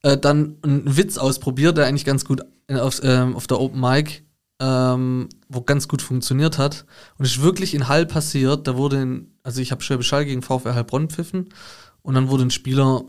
äh, 0.02 0.16
dann 0.18 0.56
einen 0.62 0.96
Witz 0.96 1.16
ausprobiert, 1.18 1.76
der 1.78 1.86
eigentlich 1.86 2.04
ganz 2.04 2.24
gut 2.24 2.42
äh, 2.68 2.76
auf, 2.76 3.00
ähm, 3.02 3.34
auf 3.36 3.46
der 3.46 3.58
Open 3.60 3.80
Mic, 3.80 4.22
ähm, 4.60 5.28
wo 5.48 5.62
ganz 5.62 5.88
gut 5.88 6.02
funktioniert 6.02 6.58
hat. 6.58 6.84
Und 7.18 7.24
es 7.24 7.32
ist 7.36 7.42
wirklich 7.42 7.74
in 7.74 7.88
Hall 7.88 8.06
passiert. 8.06 8.66
Da 8.66 8.76
wurde, 8.76 9.00
in, 9.02 9.30
also 9.42 9.60
ich 9.60 9.72
habe 9.72 9.82
Schwäbisch 9.82 10.12
Hall 10.12 10.24
gegen 10.24 10.42
VfR 10.42 10.74
Heilbronn 10.74 11.08
pfiffen 11.08 11.48
und 12.02 12.14
dann 12.14 12.28
wurde 12.28 12.44
ein 12.44 12.50
Spieler 12.50 13.04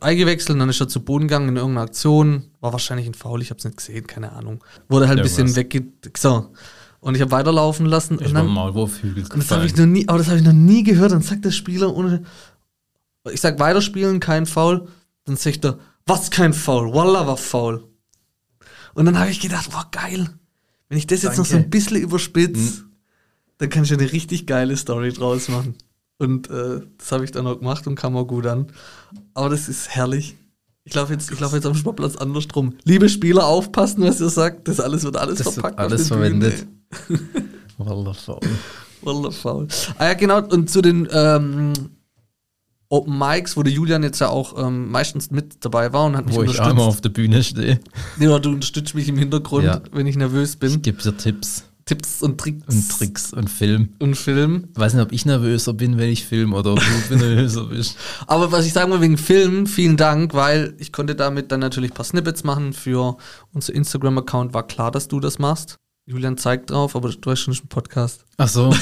eingewechselt 0.00 0.50
und 0.50 0.60
dann 0.60 0.68
ist 0.68 0.80
er 0.80 0.88
zu 0.88 1.00
Boden 1.00 1.28
gegangen 1.28 1.48
in 1.50 1.56
irgendeiner 1.56 1.86
Aktion. 1.86 2.44
War 2.60 2.72
wahrscheinlich 2.72 3.06
ein 3.06 3.14
Foul, 3.14 3.42
ich 3.42 3.50
habe 3.50 3.58
es 3.58 3.64
nicht 3.64 3.76
gesehen, 3.76 4.06
keine 4.06 4.32
Ahnung. 4.32 4.64
Wurde 4.88 5.08
halt 5.08 5.18
ein 5.18 5.22
bisschen 5.22 5.48
Irgendwas. 5.48 5.56
wegge... 5.56 5.86
So. 6.16 6.52
Und 7.00 7.14
ich 7.14 7.20
habe 7.20 7.30
weiterlaufen 7.30 7.86
lassen. 7.86 8.18
Ich 8.20 8.28
und 8.28 8.34
dann, 8.34 8.46
im 8.46 8.52
Maulwurfhügel 8.52 9.24
und 9.24 9.36
das 9.36 9.50
habe 9.50 9.66
ich 9.66 9.76
noch 9.76 9.86
nie, 9.86 10.08
aber 10.08 10.18
das 10.18 10.28
habe 10.28 10.38
ich 10.38 10.44
noch 10.44 10.52
nie 10.52 10.82
gehört. 10.82 11.12
Dann 11.12 11.20
sagt 11.22 11.44
der 11.44 11.50
Spieler 11.50 11.94
ohne, 11.94 12.24
ich 13.30 13.40
sag 13.40 13.58
weiterspielen, 13.60 14.18
kein 14.18 14.46
Foul. 14.46 14.88
Dann 15.24 15.36
sagt 15.36 15.64
er, 15.64 15.78
was 16.06 16.30
kein 16.30 16.52
Foul? 16.52 16.92
Wallah 16.94 17.26
war 17.26 17.36
Foul. 17.36 17.84
Und 18.94 19.04
dann 19.04 19.18
habe 19.18 19.30
ich 19.30 19.40
gedacht, 19.40 19.68
wow, 19.72 19.84
geil. 19.90 20.30
Wenn 20.88 20.98
ich 20.98 21.06
das 21.06 21.22
jetzt 21.22 21.36
noch 21.36 21.44
so 21.44 21.56
ein 21.56 21.62
Danke. 21.62 21.70
bisschen 21.70 21.96
überspitze, 21.98 22.78
Hm. 22.78 22.90
dann 23.58 23.68
kann 23.68 23.84
ich 23.84 23.92
eine 23.92 24.10
richtig 24.10 24.46
geile 24.46 24.76
Story 24.76 25.12
draus 25.12 25.48
machen. 25.48 25.74
Und 26.18 26.48
äh, 26.50 26.80
das 26.98 27.12
habe 27.12 27.24
ich 27.24 27.30
dann 27.32 27.46
auch 27.46 27.58
gemacht 27.58 27.86
und 27.86 27.94
kam 27.94 28.16
auch 28.16 28.24
gut 28.24 28.46
an. 28.46 28.68
Aber 29.34 29.50
das 29.50 29.68
ist 29.68 29.88
herrlich. 29.90 30.36
Ich 30.84 30.94
laufe 30.94 31.12
jetzt, 31.12 31.30
ich 31.32 31.40
laufe 31.40 31.56
jetzt 31.56 31.66
am 31.66 31.74
Sportplatz 31.74 32.16
andersrum. 32.16 32.74
Liebe 32.84 33.08
Spieler, 33.08 33.44
aufpassen, 33.46 34.02
was 34.04 34.20
ihr 34.20 34.28
sagt. 34.28 34.68
Das 34.68 34.80
alles 34.80 35.02
wird 35.02 35.16
alles 35.16 35.38
Das 35.38 35.46
wird 35.46 35.54
verpackt. 35.54 35.78
alles 35.78 36.10
auf 36.10 36.18
der 36.20 36.28
Bühne. 36.30 36.50
verwendet. 36.50 36.66
Wallah, 37.78 38.14
faul. 38.14 38.40
Wallah, 39.02 39.30
faul. 39.30 39.68
Ah 39.98 40.06
ja, 40.06 40.14
genau, 40.14 40.42
und 40.42 40.70
zu 40.70 40.80
den 40.80 41.06
ähm, 41.12 41.72
Open 42.88 43.18
Mics, 43.18 43.56
wo 43.56 43.62
der 43.64 43.72
Julian 43.72 44.02
jetzt 44.04 44.20
ja 44.20 44.28
auch 44.28 44.56
ähm, 44.64 44.90
meistens 44.90 45.30
mit 45.32 45.64
dabei 45.64 45.92
war 45.92 46.06
und 46.06 46.16
hat 46.16 46.26
mich 46.26 46.36
Wo 46.36 46.42
ich 46.42 46.48
unterstützt. 46.50 46.70
einmal 46.70 46.86
auf 46.86 47.00
der 47.00 47.08
Bühne 47.10 47.42
stehe. 47.42 47.80
Nee, 48.16 48.28
oder 48.28 48.40
du 48.40 48.50
unterstützt 48.50 48.94
mich 48.94 49.08
im 49.08 49.18
Hintergrund, 49.18 49.64
Ja. 49.64 49.82
wenn 49.92 50.06
ich 50.06 50.16
nervös 50.16 50.54
bin. 50.56 50.70
Ich 50.70 50.82
gebe 50.82 51.02
dir 51.02 51.16
Tipps. 51.16 51.64
Tipps 51.86 52.20
und 52.20 52.38
Tricks. 52.38 52.66
Und 52.66 52.88
Tricks 52.90 53.32
und 53.32 53.48
Film. 53.48 53.90
Und 54.00 54.16
Film. 54.16 54.68
Weiß 54.74 54.94
nicht, 54.94 55.02
ob 55.04 55.12
ich 55.12 55.24
nervöser 55.24 55.72
bin, 55.72 55.98
wenn 55.98 56.10
ich 56.10 56.26
film 56.26 56.52
oder 56.52 56.72
ob 56.72 56.80
du 57.08 57.16
nervöser 57.16 57.66
bist. 57.66 57.96
Aber 58.26 58.50
was 58.50 58.66
ich 58.66 58.72
sagen 58.72 58.90
will 58.90 59.00
wegen 59.00 59.16
Film, 59.16 59.68
vielen 59.68 59.96
Dank, 59.96 60.34
weil 60.34 60.74
ich 60.78 60.92
konnte 60.92 61.14
damit 61.14 61.52
dann 61.52 61.60
natürlich 61.60 61.92
ein 61.92 61.94
paar 61.94 62.04
Snippets 62.04 62.42
machen 62.42 62.72
für 62.72 63.16
unser 63.52 63.72
Instagram-Account. 63.72 64.52
War 64.52 64.66
klar, 64.66 64.90
dass 64.90 65.06
du 65.06 65.20
das 65.20 65.38
machst. 65.38 65.76
Julian 66.06 66.36
zeigt 66.36 66.70
drauf, 66.70 66.96
aber 66.96 67.10
du 67.10 67.30
hast 67.30 67.40
schon 67.40 67.54
einen 67.54 67.68
Podcast. 67.68 68.24
Ach 68.36 68.48
so. 68.48 68.74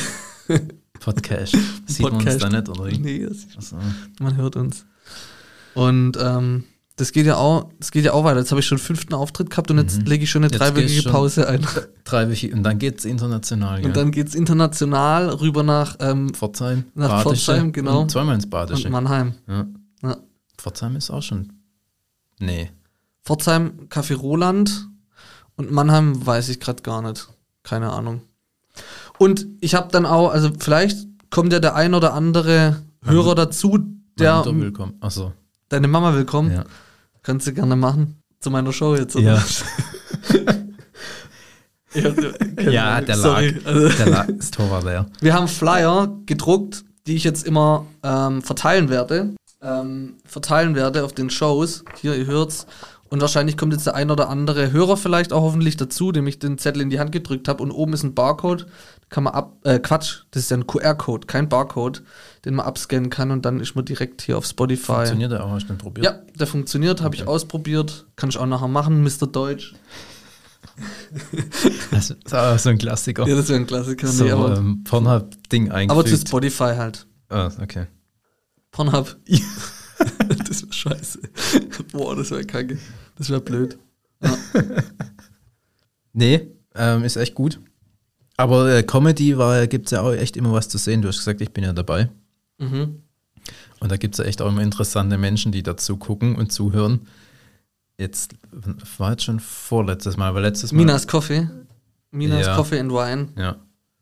Podcast. 1.00 1.54
Sieht 1.86 2.00
man 2.00 2.14
uns 2.14 2.24
Podcast. 2.24 2.42
da 2.42 2.48
nicht, 2.48 2.68
oder? 2.70 2.86
Nee, 2.86 3.26
das 3.54 3.68
so. 3.68 3.76
man 4.18 4.36
hört 4.36 4.56
uns. 4.56 4.86
Und 5.74 6.16
ähm, 6.18 6.64
das 6.96 7.10
geht 7.10 7.26
ja 7.26 7.36
auch, 7.36 7.70
das 7.80 7.90
geht 7.90 8.04
ja 8.04 8.12
auch 8.12 8.24
weiter. 8.24 8.38
Jetzt 8.38 8.50
habe 8.52 8.60
ich 8.60 8.66
schon 8.66 8.78
fünften 8.78 9.14
Auftritt 9.14 9.50
gehabt 9.50 9.70
und 9.70 9.78
jetzt 9.78 10.06
lege 10.06 10.24
ich 10.24 10.30
schon 10.30 10.44
eine 10.44 10.52
Jetzt 10.52 10.60
dreiwöchige 10.60 11.10
Pause 11.10 11.48
ein. 11.48 11.66
Drei 12.04 12.30
Wochen, 12.30 12.52
und 12.52 12.62
dann 12.62 12.78
geht's 12.78 13.04
international? 13.04 13.84
Und 13.84 13.96
dann 13.96 14.12
geht's 14.12 14.34
international 14.34 15.30
rüber 15.30 15.62
nach 15.64 15.96
ähm, 15.98 16.32
Pforzheim, 16.32 16.84
Nach 16.94 17.24
Badische 17.24 17.46
Pforzheim, 17.46 17.72
genau. 17.72 18.02
Und 18.02 18.10
zweimal 18.10 18.36
ins 18.36 18.48
Badische. 18.48 18.86
und 18.86 18.92
Mannheim. 18.92 19.34
Ja. 19.48 19.66
Ja. 20.02 20.16
Pforzheim 20.56 20.94
ist 20.94 21.10
auch 21.10 21.22
schon. 21.22 21.52
Nee. 22.38 22.70
Pforzheim, 23.24 23.88
Café 23.88 24.14
Roland 24.14 24.88
und 25.56 25.72
Mannheim 25.72 26.24
weiß 26.24 26.48
ich 26.50 26.60
gerade 26.60 26.82
gar 26.82 27.02
nicht. 27.02 27.28
Keine 27.64 27.90
Ahnung. 27.92 28.22
Und 29.18 29.46
ich 29.60 29.74
habe 29.74 29.88
dann 29.90 30.06
auch, 30.06 30.30
also 30.30 30.50
vielleicht 30.58 31.06
kommt 31.30 31.52
ja 31.52 31.58
der 31.58 31.74
ein 31.74 31.94
oder 31.94 32.12
andere 32.14 32.82
Hörer 33.02 33.34
dazu, 33.34 33.78
der 34.18 34.44
willkommen. 34.46 34.94
Achso. 35.00 35.32
Deine 35.68 35.88
Mama 35.88 36.14
willkommen. 36.14 36.52
Ja. 36.52 36.64
Kannst 37.22 37.46
du 37.46 37.52
gerne 37.52 37.76
machen. 37.76 38.22
Zu 38.40 38.50
meiner 38.50 38.72
Show 38.72 38.94
jetzt, 38.94 39.16
oder? 39.16 39.24
Ja. 39.24 39.42
ja, 41.94 42.70
Ja, 42.70 43.00
der 43.00 43.16
lag. 43.16 43.42
Also, 43.64 43.88
Der 43.88 44.06
lag, 44.06 44.26
das 44.36 44.50
Tor 44.50 44.70
war 44.70 44.82
leer. 44.84 45.06
wir 45.20 45.34
haben 45.34 45.48
Flyer 45.48 46.18
gedruckt, 46.26 46.84
die 47.06 47.16
ich 47.16 47.24
jetzt 47.24 47.46
immer 47.46 47.86
ähm, 48.02 48.42
verteilen 48.42 48.90
werde. 48.90 49.34
Ähm, 49.62 50.16
verteilen 50.26 50.74
werde 50.74 51.04
auf 51.04 51.12
den 51.14 51.30
Shows. 51.30 51.84
Hier, 52.00 52.14
ihr 52.14 52.26
hört's. 52.26 52.66
Und 53.08 53.20
wahrscheinlich 53.20 53.56
kommt 53.56 53.72
jetzt 53.72 53.86
der 53.86 53.94
ein 53.94 54.10
oder 54.10 54.28
andere 54.28 54.72
Hörer 54.72 54.96
vielleicht 54.96 55.32
auch 55.32 55.42
hoffentlich 55.42 55.76
dazu, 55.76 56.12
dem 56.12 56.26
ich 56.26 56.38
den 56.38 56.58
Zettel 56.58 56.82
in 56.82 56.90
die 56.90 56.98
Hand 56.98 57.12
gedrückt 57.12 57.48
habe. 57.48 57.62
Und 57.62 57.70
oben 57.70 57.92
ist 57.92 58.02
ein 58.02 58.14
Barcode. 58.14 58.66
Kann 59.10 59.24
man 59.24 59.34
ab. 59.34 59.56
Äh, 59.64 59.78
Quatsch, 59.78 60.22
das 60.32 60.44
ist 60.44 60.50
ja 60.50 60.56
ein 60.56 60.66
QR-Code, 60.66 61.26
kein 61.26 61.48
Barcode, 61.48 62.02
den 62.44 62.54
man 62.54 62.66
abscannen 62.66 63.10
kann 63.10 63.30
und 63.30 63.44
dann 63.44 63.60
ist 63.60 63.74
man 63.76 63.84
direkt 63.84 64.22
hier 64.22 64.36
auf 64.38 64.46
Spotify. 64.46 64.92
Funktioniert 64.92 65.32
der 65.32 65.44
auch, 65.44 65.50
hast 65.50 65.64
du 65.64 65.74
den 65.74 65.78
probiert? 65.78 66.04
Ja, 66.04 66.18
der 66.38 66.46
funktioniert, 66.46 67.00
habe 67.02 67.14
ich 67.14 67.22
Okay. 67.22 67.30
ausprobiert. 67.30 68.06
Kann 68.16 68.28
ich 68.30 68.38
auch 68.38 68.46
nachher 68.46 68.68
machen, 68.68 69.02
Mr. 69.02 69.26
Deutsch. 69.26 69.74
Das 71.90 72.10
ist 72.10 72.34
auch 72.34 72.58
so 72.58 72.70
ein 72.70 72.78
Klassiker. 72.78 73.28
Ja, 73.28 73.36
das 73.36 73.48
wäre 73.48 73.60
ein 73.60 73.66
Klassiker. 73.66 74.08
so 74.08 74.24
nee, 74.24 74.30
aber, 74.32 74.56
ähm, 74.56 74.82
Pornhub-Ding 74.84 75.70
aber 75.70 76.04
zu. 76.04 76.16
Spotify 76.16 76.74
halt. 76.76 77.06
Ah, 77.28 77.50
okay. 77.62 77.86
Pornhub. 78.72 79.16
das 80.48 80.62
wäre 80.62 80.72
scheiße. 80.72 81.20
Boah, 81.92 82.16
das 82.16 82.30
wäre 82.32 82.44
kacke. 82.44 82.78
Das 83.16 83.30
wäre 83.30 83.40
blöd. 83.40 83.78
Nee, 86.16 86.52
ähm, 86.76 87.02
ist 87.02 87.16
echt 87.16 87.34
gut. 87.34 87.60
Aber 88.36 88.68
äh, 88.74 88.82
Comedy 88.82 89.38
war, 89.38 89.66
gibt's 89.66 89.90
ja 89.92 90.00
auch 90.02 90.12
echt 90.12 90.36
immer 90.36 90.52
was 90.52 90.68
zu 90.68 90.78
sehen. 90.78 91.02
Du 91.02 91.08
hast 91.08 91.18
gesagt, 91.18 91.40
ich 91.40 91.52
bin 91.52 91.64
ja 91.64 91.72
dabei. 91.72 92.08
Mhm. 92.58 93.02
Und 93.80 93.92
da 93.92 93.96
gibt 93.96 94.14
es 94.14 94.18
ja 94.18 94.24
echt 94.24 94.42
auch 94.42 94.48
immer 94.48 94.62
interessante 94.62 95.18
Menschen, 95.18 95.52
die 95.52 95.62
dazu 95.62 95.96
gucken 95.96 96.34
und 96.36 96.50
zuhören. 96.52 97.06
Jetzt 97.98 98.34
war 98.98 99.12
jetzt 99.12 99.24
schon 99.24 99.38
vorletztes 99.40 100.16
Mal, 100.16 100.28
aber 100.28 100.40
letztes 100.40 100.72
Mal. 100.72 100.78
Minas 100.78 101.06
Coffee. 101.06 101.48
Minas 102.10 102.46
Ja. 102.46 102.56
Coffee 102.56 102.80
and 102.80 102.90
Wine, 102.92 103.28
Ja, 103.36 103.56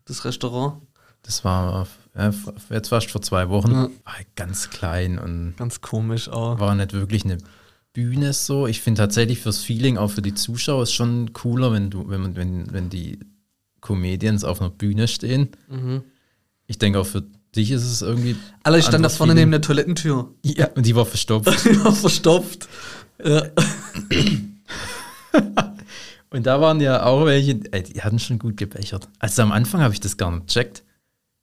das 0.06 0.24
Restaurant. 0.24 0.80
das 1.22 1.44
war 1.44 1.86
äh, 2.14 2.30
jetzt 2.70 2.88
fast 2.88 3.10
vor 3.10 3.20
zwei 3.22 3.48
Wochen. 3.48 3.72
Ja. 3.72 3.82
War 4.04 4.16
halt 4.16 4.34
ganz 4.36 4.70
klein 4.70 5.18
und 5.18 5.54
Ganz 5.56 5.80
komisch 5.80 6.28
auch. 6.28 6.58
war 6.60 6.74
nicht 6.74 6.92
wirklich 6.92 7.24
eine 7.24 7.38
Bühne 7.92 8.32
so. 8.32 8.66
Ich 8.66 8.80
finde 8.80 9.00
tatsächlich 9.00 9.40
fürs 9.40 9.58
Feeling, 9.58 9.98
auch 9.98 10.10
für 10.10 10.22
die 10.22 10.34
Zuschauer, 10.34 10.84
ist 10.84 10.92
schon 10.92 11.32
cooler, 11.34 11.72
wenn 11.72 11.90
du, 11.90 12.08
wenn 12.08 12.20
man, 12.22 12.36
wenn, 12.36 12.72
wenn 12.72 12.88
die 12.90 13.18
Comedians 13.82 14.44
auf 14.44 14.60
einer 14.62 14.70
Bühne 14.70 15.06
stehen. 15.08 15.50
Mhm. 15.68 16.02
Ich 16.66 16.78
denke 16.78 16.98
auch 17.00 17.06
für 17.06 17.24
dich 17.54 17.70
ist 17.70 17.82
es 17.84 18.00
irgendwie. 18.00 18.36
Alter, 18.62 18.78
ich 18.78 18.86
stand 18.86 19.04
da 19.04 19.10
vorne 19.10 19.34
neben 19.34 19.50
der 19.50 19.60
Toilettentür. 19.60 20.32
Ja, 20.42 20.68
und 20.74 20.86
die 20.86 20.96
war 20.96 21.04
verstopft. 21.04 21.64
Die 21.66 21.84
war 21.84 21.92
verstopft. 21.92 22.66
Ja. 23.22 23.42
Und 26.30 26.46
da 26.46 26.60
waren 26.62 26.80
ja 26.80 27.04
auch 27.04 27.26
welche, 27.26 27.60
ey, 27.72 27.82
die 27.82 28.00
hatten 28.00 28.18
schon 28.18 28.38
gut 28.38 28.56
gebechert. 28.56 29.06
Also 29.18 29.42
am 29.42 29.52
Anfang 29.52 29.82
habe 29.82 29.92
ich 29.92 30.00
das 30.00 30.16
gar 30.16 30.30
nicht 30.30 30.46
gecheckt. 30.46 30.82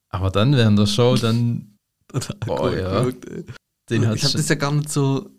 Aber 0.09 0.31
dann 0.31 0.55
während 0.55 0.79
der 0.79 0.87
Show, 0.87 1.15
dann, 1.15 1.75
Boah, 2.45 2.75
ja. 2.75 3.03
den 3.89 4.01
ich 4.01 4.07
habe 4.07 4.17
das 4.19 4.49
ja 4.49 4.55
gar 4.55 4.71
nicht 4.71 4.89
so. 4.89 5.29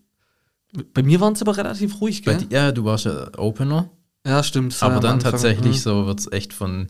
Bei 0.95 1.03
mir 1.03 1.21
waren 1.21 1.33
es 1.33 1.43
aber 1.43 1.57
relativ 1.57 2.01
ruhig, 2.01 2.23
bei 2.25 2.35
gell? 2.35 2.47
di- 2.47 2.55
Ja, 2.55 2.71
du 2.71 2.85
warst 2.85 3.07
ja 3.07 3.29
Opener. 3.39 3.91
Ja, 4.27 4.43
stimmt. 4.43 4.79
war 4.81 4.87
Aber 4.87 4.95
ja 4.97 5.01
dann 5.01 5.13
Anfang. 5.15 5.33
tatsächlich 5.33 5.77
Mhm. 5.77 5.81
so 5.81 6.07
wird 6.07 6.21
es 6.21 6.31
echt 6.33 6.53
von 6.53 6.89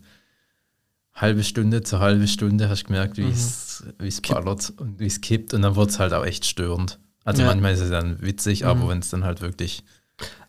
halbe 1.15 1.45
Stunde 1.45 1.83
zu 1.83 2.01
halbe 2.01 2.27
Stunde, 2.29 2.69
hast 2.69 2.83
du 2.83 2.87
gemerkt, 2.87 3.17
wie 3.19 3.23
Mhm. 3.25 3.31
es 3.33 3.85
es 3.99 4.21
ballert 4.21 4.73
und 4.79 4.99
wie 5.01 5.07
es 5.07 5.21
kippt. 5.21 5.55
Und 5.55 5.63
dann 5.63 5.77
wird 5.77 5.91
es 5.91 5.99
halt 5.99 6.13
auch 6.13 6.25
echt 6.25 6.45
störend. 6.47 6.99
Also 7.25 7.43
Ja. 7.43 7.49
manchmal 7.49 7.73
ist 7.75 7.81
es 7.81 7.91
dann 7.91 8.21
witzig, 8.23 8.63
Mhm. 8.63 8.69
aber 8.69 8.89
wenn 8.89 8.99
es 8.99 9.11
dann 9.11 9.25
halt 9.25 9.41
wirklich. 9.41 9.85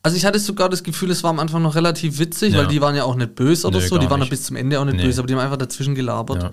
Also 0.03 0.17
ich 0.17 0.25
hatte 0.25 0.39
sogar 0.39 0.67
das 0.69 0.83
Gefühl, 0.83 1.11
es 1.11 1.23
war 1.23 1.29
am 1.29 1.39
Anfang 1.39 1.61
noch 1.61 1.75
relativ 1.75 2.19
witzig, 2.19 2.53
Ja. 2.53 2.59
weil 2.59 2.67
die 2.67 2.81
waren 2.81 2.95
ja 2.95 3.03
auch 3.03 3.15
nicht 3.15 3.35
böse 3.35 3.67
oder 3.67 3.79
Nö, 3.79 3.87
so. 3.87 3.97
Die 3.97 4.09
waren 4.09 4.21
ja 4.21 4.27
bis 4.27 4.43
zum 4.43 4.55
Ende 4.55 4.79
auch 4.79 4.85
nicht 4.85 4.95
Nee. 4.97 5.03
böse, 5.03 5.19
aber 5.21 5.27
die 5.27 5.33
haben 5.33 5.41
einfach 5.41 5.57
dazwischen 5.57 5.95
gelabert. 5.95 6.43
Ja, 6.43 6.51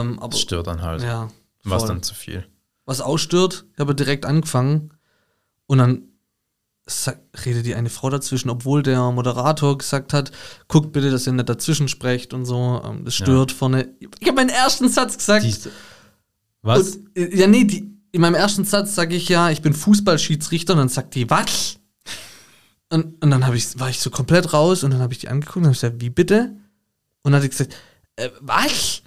Ähm, 0.00 0.18
aber 0.20 0.28
das 0.30 0.40
stört 0.40 0.66
dann 0.68 0.82
halt. 0.82 1.02
ja, 1.02 1.28
Was 1.64 1.82
voll. 1.82 1.88
dann 1.88 2.02
zu 2.02 2.14
viel. 2.14 2.46
Was 2.86 3.00
ausstört, 3.00 3.66
ich 3.74 3.78
habe 3.80 3.94
direkt 3.94 4.24
angefangen 4.26 4.92
und 5.66 5.78
dann 5.78 6.02
redet 7.44 7.66
die 7.66 7.74
eine 7.74 7.90
Frau 7.90 8.10
dazwischen, 8.10 8.50
obwohl 8.50 8.82
der 8.82 9.10
Moderator 9.12 9.78
gesagt 9.78 10.12
hat, 10.12 10.32
guckt 10.68 10.92
bitte, 10.92 11.10
dass 11.10 11.26
ihr 11.26 11.32
nicht 11.32 11.48
dazwischen 11.48 11.88
sprecht 11.88 12.34
und 12.34 12.44
so. 12.44 12.82
Ähm, 12.84 13.04
das 13.04 13.14
stört 13.14 13.52
vorne. 13.52 13.94
Ich 14.18 14.26
habe 14.26 14.36
meinen 14.36 14.48
ersten 14.48 14.88
Satz 14.88 15.16
gesagt. 15.16 15.44
Die, 15.44 15.54
was? 16.62 16.96
Und, 16.96 17.16
äh, 17.16 17.36
ja, 17.36 17.46
nee, 17.46 17.64
die, 17.64 17.92
in 18.10 18.20
meinem 18.20 18.34
ersten 18.34 18.64
Satz 18.64 18.94
sage 18.94 19.16
ich 19.16 19.28
ja, 19.28 19.50
ich 19.50 19.62
bin 19.62 19.74
Fußballschiedsrichter 19.74 20.74
und 20.74 20.80
dann 20.80 20.88
sagt 20.88 21.14
die, 21.14 21.30
was? 21.30 21.78
Und, 22.90 23.22
und 23.22 23.30
dann 23.30 23.46
hab 23.46 23.54
ich, 23.54 23.78
war 23.78 23.88
ich 23.88 24.00
so 24.00 24.10
komplett 24.10 24.52
raus 24.52 24.84
und 24.84 24.90
dann 24.90 25.00
habe 25.00 25.12
ich 25.12 25.20
die 25.20 25.28
angeguckt 25.28 25.58
und 25.58 25.64
habe 25.64 25.74
gesagt, 25.74 26.00
wie 26.00 26.10
bitte? 26.10 26.56
Und 27.22 27.32
dann 27.32 27.34
hat 27.36 27.42
sie 27.42 27.48
gesagt, 27.48 27.74
äh, 28.16 28.28
was? 28.40 29.02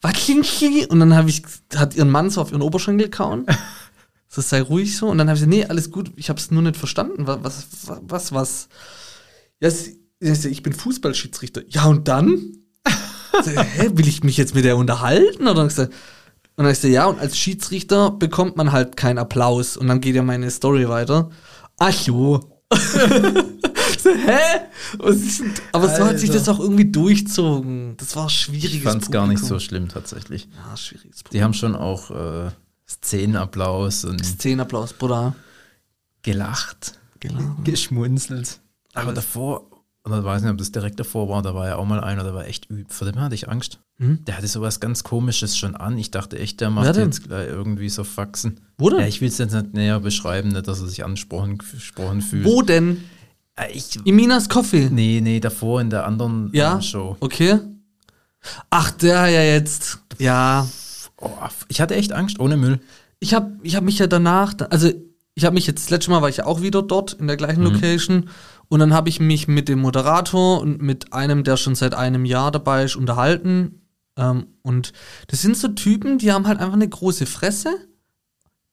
Was 0.00 0.12
klingt? 0.12 0.46
Und 0.90 1.00
dann 1.00 1.14
habe 1.14 1.28
ich, 1.28 1.42
hat 1.74 1.96
ihren 1.96 2.10
Mann 2.10 2.30
so 2.30 2.40
auf 2.40 2.52
ihren 2.52 2.62
Oberschenkel 2.62 3.08
kauen. 3.08 3.46
So, 4.28 4.42
sei 4.42 4.60
ruhig 4.60 4.96
so. 4.96 5.08
Und 5.08 5.18
dann 5.18 5.28
habe 5.28 5.36
ich 5.36 5.44
gesagt, 5.44 5.56
nee, 5.56 5.64
alles 5.64 5.90
gut, 5.90 6.12
ich 6.16 6.28
habe 6.28 6.38
es 6.38 6.50
nur 6.50 6.62
nicht 6.62 6.76
verstanden. 6.76 7.26
Was, 7.26 7.42
was, 7.42 8.00
was, 8.02 8.32
was? 8.32 8.68
Ja, 9.60 9.70
ich 10.20 10.62
bin 10.62 10.72
Fußballschiedsrichter. 10.72 11.62
Ja, 11.68 11.86
und 11.86 12.08
dann? 12.08 12.58
Sag, 13.42 13.66
Hä, 13.74 13.90
will 13.94 14.08
ich 14.08 14.22
mich 14.22 14.36
jetzt 14.36 14.54
mit 14.54 14.64
der 14.64 14.76
unterhalten? 14.76 15.48
Oder 15.48 15.62
und 15.62 16.64
dann 16.64 16.72
ich 16.72 16.80
so, 16.80 16.88
ja, 16.88 17.06
und 17.06 17.20
als 17.20 17.38
Schiedsrichter 17.38 18.10
bekommt 18.10 18.56
man 18.56 18.72
halt 18.72 18.96
keinen 18.96 19.18
Applaus. 19.18 19.76
Und 19.76 19.86
dann 19.86 20.00
geht 20.00 20.16
ja 20.16 20.22
meine 20.22 20.50
Story 20.50 20.88
weiter. 20.88 21.30
Ach 21.78 21.92
so. 21.92 22.60
Ich 23.90 24.02
so, 24.02 24.10
hä? 24.10 24.38
Aber 25.72 25.88
so 25.88 26.04
hat 26.04 26.18
sich 26.18 26.30
Alter. 26.30 26.40
das 26.40 26.48
auch 26.48 26.60
irgendwie 26.60 26.90
durchzogen. 26.90 27.96
Das 27.96 28.14
war 28.16 28.24
ein 28.24 28.30
schwieriges 28.30 28.76
Ich 28.76 28.82
fand 28.82 29.02
es 29.02 29.10
gar 29.10 29.26
nicht 29.26 29.42
so 29.42 29.58
schlimm 29.58 29.88
tatsächlich. 29.88 30.46
Ja, 30.54 30.76
schwieriges 30.76 31.24
Die 31.32 31.42
haben 31.42 31.54
schon 31.54 31.74
auch 31.74 32.10
äh, 32.10 32.50
Szenenapplaus 32.90 34.04
und 34.04 34.24
Szenenapplaus, 34.24 34.92
Bruder. 34.92 35.34
gelacht, 36.22 36.98
Gelacht. 37.20 37.44
geschmunzelt. 37.64 38.60
Aber 38.94 39.12
davor, 39.12 39.66
oder 40.04 40.24
weiß 40.24 40.42
nicht, 40.42 40.50
ob 40.50 40.58
das 40.58 40.72
direkt 40.72 40.98
davor 40.98 41.28
war, 41.28 41.42
da 41.42 41.54
war 41.54 41.66
ja 41.68 41.76
auch 41.76 41.84
mal 41.84 42.00
einer, 42.00 42.24
der 42.24 42.34
war 42.34 42.46
echt 42.46 42.70
üb. 42.70 42.90
Vor 42.90 43.10
dem 43.10 43.20
hatte 43.20 43.34
ich 43.34 43.48
Angst. 43.48 43.78
Hm? 43.98 44.24
Der 44.24 44.36
hatte 44.36 44.46
sowas 44.46 44.80
ganz 44.80 45.02
Komisches 45.04 45.56
schon 45.58 45.74
an. 45.76 45.98
Ich 45.98 46.10
dachte 46.10 46.38
echt, 46.38 46.60
der 46.60 46.70
macht 46.70 46.96
jetzt 46.96 47.24
gleich 47.24 47.48
irgendwie 47.48 47.88
so 47.88 48.04
Faxen. 48.04 48.60
Wo 48.78 48.90
denn? 48.90 49.00
Ja, 49.00 49.06
ich 49.06 49.20
will 49.20 49.28
es 49.28 49.38
jetzt 49.38 49.52
nicht 49.54 49.74
näher 49.74 50.00
beschreiben, 50.00 50.48
nicht, 50.50 50.66
dass 50.68 50.80
er 50.80 50.86
sich 50.86 51.04
angesprochen 51.04 51.58
gesprochen 51.58 52.22
fühlt. 52.22 52.44
Wo 52.46 52.62
denn? 52.62 53.02
Ich, 53.72 53.96
In 54.06 54.14
Minas 54.14 54.48
Coffee. 54.48 54.88
nee, 54.88 55.20
nee, 55.20 55.40
davor 55.40 55.80
in 55.80 55.90
der 55.90 56.06
anderen 56.06 56.48
Ja? 56.52 56.74
ähm, 56.76 56.82
Show. 56.82 57.16
Okay. 57.18 57.58
Ach, 58.70 58.92
der 58.92 59.26
ja 59.26 59.42
jetzt. 59.42 59.98
Ja. 60.18 60.68
Oh, 61.20 61.30
ich 61.68 61.80
hatte 61.80 61.94
echt 61.96 62.12
Angst, 62.12 62.38
ohne 62.38 62.56
Müll. 62.56 62.80
Ich 63.20 63.34
habe 63.34 63.58
ich 63.62 63.74
hab 63.76 63.84
mich 63.84 63.98
ja 63.98 64.06
danach, 64.06 64.54
also 64.70 64.90
ich 65.34 65.44
habe 65.44 65.54
mich 65.54 65.66
jetzt, 65.66 65.84
das 65.84 65.90
letzte 65.90 66.10
Mal 66.10 66.22
war 66.22 66.28
ich 66.28 66.38
ja 66.38 66.46
auch 66.46 66.62
wieder 66.62 66.82
dort 66.82 67.14
in 67.14 67.26
der 67.26 67.36
gleichen 67.36 67.60
Mhm. 67.64 67.72
Location 67.72 68.30
und 68.68 68.80
dann 68.80 68.92
habe 68.94 69.08
ich 69.08 69.18
mich 69.20 69.48
mit 69.48 69.68
dem 69.68 69.80
Moderator 69.80 70.60
und 70.60 70.80
mit 70.82 71.12
einem, 71.12 71.44
der 71.44 71.56
schon 71.56 71.74
seit 71.74 71.94
einem 71.94 72.24
Jahr 72.24 72.50
dabei 72.50 72.84
ist, 72.84 72.96
unterhalten. 72.96 73.82
Ähm, 74.16 74.46
und 74.62 74.92
das 75.28 75.42
sind 75.42 75.56
so 75.56 75.68
Typen, 75.68 76.18
die 76.18 76.32
haben 76.32 76.46
halt 76.46 76.58
einfach 76.60 76.74
eine 76.74 76.88
große 76.88 77.26
Fresse. 77.26 77.70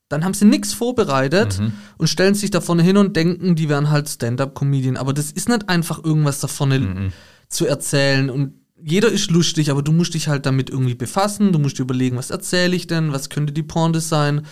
Dann 0.09 0.23
haben 0.23 0.33
sie 0.35 0.45
nichts 0.45 0.73
vorbereitet 0.73 1.59
Mhm. 1.59 1.73
und 1.97 2.07
stellen 2.07 2.35
sich 2.35 2.51
da 2.51 2.61
vorne 2.61 2.83
hin 2.83 2.97
und 2.97 3.15
denken, 3.15 3.55
die 3.55 3.69
wären 3.69 3.89
halt 3.89 4.07
Stand-up-Comedian. 4.09 4.97
Aber 4.97 5.13
das 5.13 5.31
ist 5.31 5.49
nicht 5.49 5.67
einfach 5.69 6.03
irgendwas 6.03 6.39
da 6.39 6.47
vorne 6.47 6.79
Mhm. 6.79 7.11
zu 7.49 7.65
erzählen. 7.65 8.29
Und 8.29 8.53
jeder 8.81 9.09
ist 9.09 9.31
lustig, 9.31 9.71
aber 9.71 9.81
du 9.81 9.91
musst 9.91 10.13
dich 10.13 10.27
halt 10.27 10.45
damit 10.45 10.69
irgendwie 10.69 10.95
befassen. 10.95 11.51
Du 11.53 11.59
musst 11.59 11.77
dir 11.77 11.83
überlegen, 11.83 12.17
was 12.17 12.29
erzähle 12.29 12.75
ich 12.75 12.87
denn, 12.87 13.11
was 13.11 13.29
könnte 13.29 13.53
die 13.53 13.63
Pointe 13.63 14.01
sein. 14.01 14.45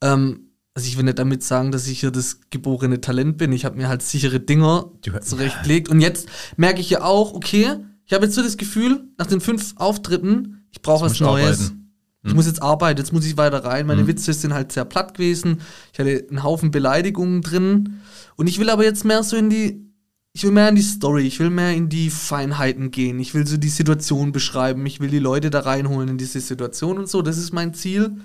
Ähm, 0.00 0.48
also 0.74 0.88
ich 0.88 0.96
will 0.96 1.04
nicht 1.04 1.18
damit 1.18 1.42
sagen, 1.42 1.72
dass 1.72 1.86
ich 1.86 2.00
hier 2.00 2.10
das 2.10 2.40
geborene 2.50 3.00
Talent 3.00 3.36
bin. 3.36 3.52
Ich 3.52 3.64
habe 3.64 3.76
mir 3.76 3.88
halt 3.88 4.02
sichere 4.02 4.40
Dinger 4.40 4.90
zurechtgelegt. 5.22 5.88
Und 5.88 6.00
jetzt 6.00 6.28
merke 6.56 6.80
ich 6.80 6.90
ja 6.90 7.02
auch, 7.02 7.34
okay, 7.34 7.76
ich 8.06 8.12
habe 8.12 8.24
jetzt 8.24 8.34
so 8.34 8.42
das 8.42 8.56
Gefühl, 8.56 9.04
nach 9.18 9.26
den 9.26 9.40
fünf 9.40 9.74
Auftritten, 9.76 10.66
ich 10.70 10.80
brauche 10.80 11.04
was 11.06 11.20
Neues. 11.20 11.60
arbeiten. 11.60 11.78
Ich 12.24 12.34
muss 12.34 12.46
jetzt 12.46 12.62
arbeiten, 12.62 12.98
jetzt 12.98 13.12
muss 13.12 13.26
ich 13.26 13.36
weiter 13.36 13.64
rein. 13.64 13.86
Meine 13.86 14.06
Witze 14.06 14.32
sind 14.32 14.54
halt 14.54 14.70
sehr 14.70 14.84
platt 14.84 15.14
gewesen. 15.14 15.60
Ich 15.92 15.98
hatte 15.98 16.24
einen 16.30 16.44
Haufen 16.44 16.70
Beleidigungen 16.70 17.42
drin. 17.42 18.00
Und 18.36 18.46
ich 18.46 18.60
will 18.60 18.70
aber 18.70 18.84
jetzt 18.84 19.04
mehr 19.04 19.24
so 19.24 19.36
in 19.36 19.50
die, 19.50 19.91
ich 20.34 20.44
will 20.44 20.50
mehr 20.52 20.68
in 20.68 20.76
die 20.76 20.82
Story, 20.82 21.26
ich 21.26 21.38
will 21.40 21.50
mehr 21.50 21.74
in 21.74 21.88
die 21.88 22.08
Feinheiten 22.10 22.90
gehen. 22.90 23.20
Ich 23.20 23.34
will 23.34 23.46
so 23.46 23.56
die 23.58 23.68
Situation 23.68 24.32
beschreiben. 24.32 24.86
Ich 24.86 24.98
will 25.00 25.10
die 25.10 25.18
Leute 25.18 25.50
da 25.50 25.60
reinholen 25.60 26.08
in 26.08 26.18
diese 26.18 26.40
Situation 26.40 26.98
und 26.98 27.08
so. 27.08 27.20
Das 27.22 27.36
ist 27.38 27.52
mein 27.52 27.74
Ziel. 27.74 28.16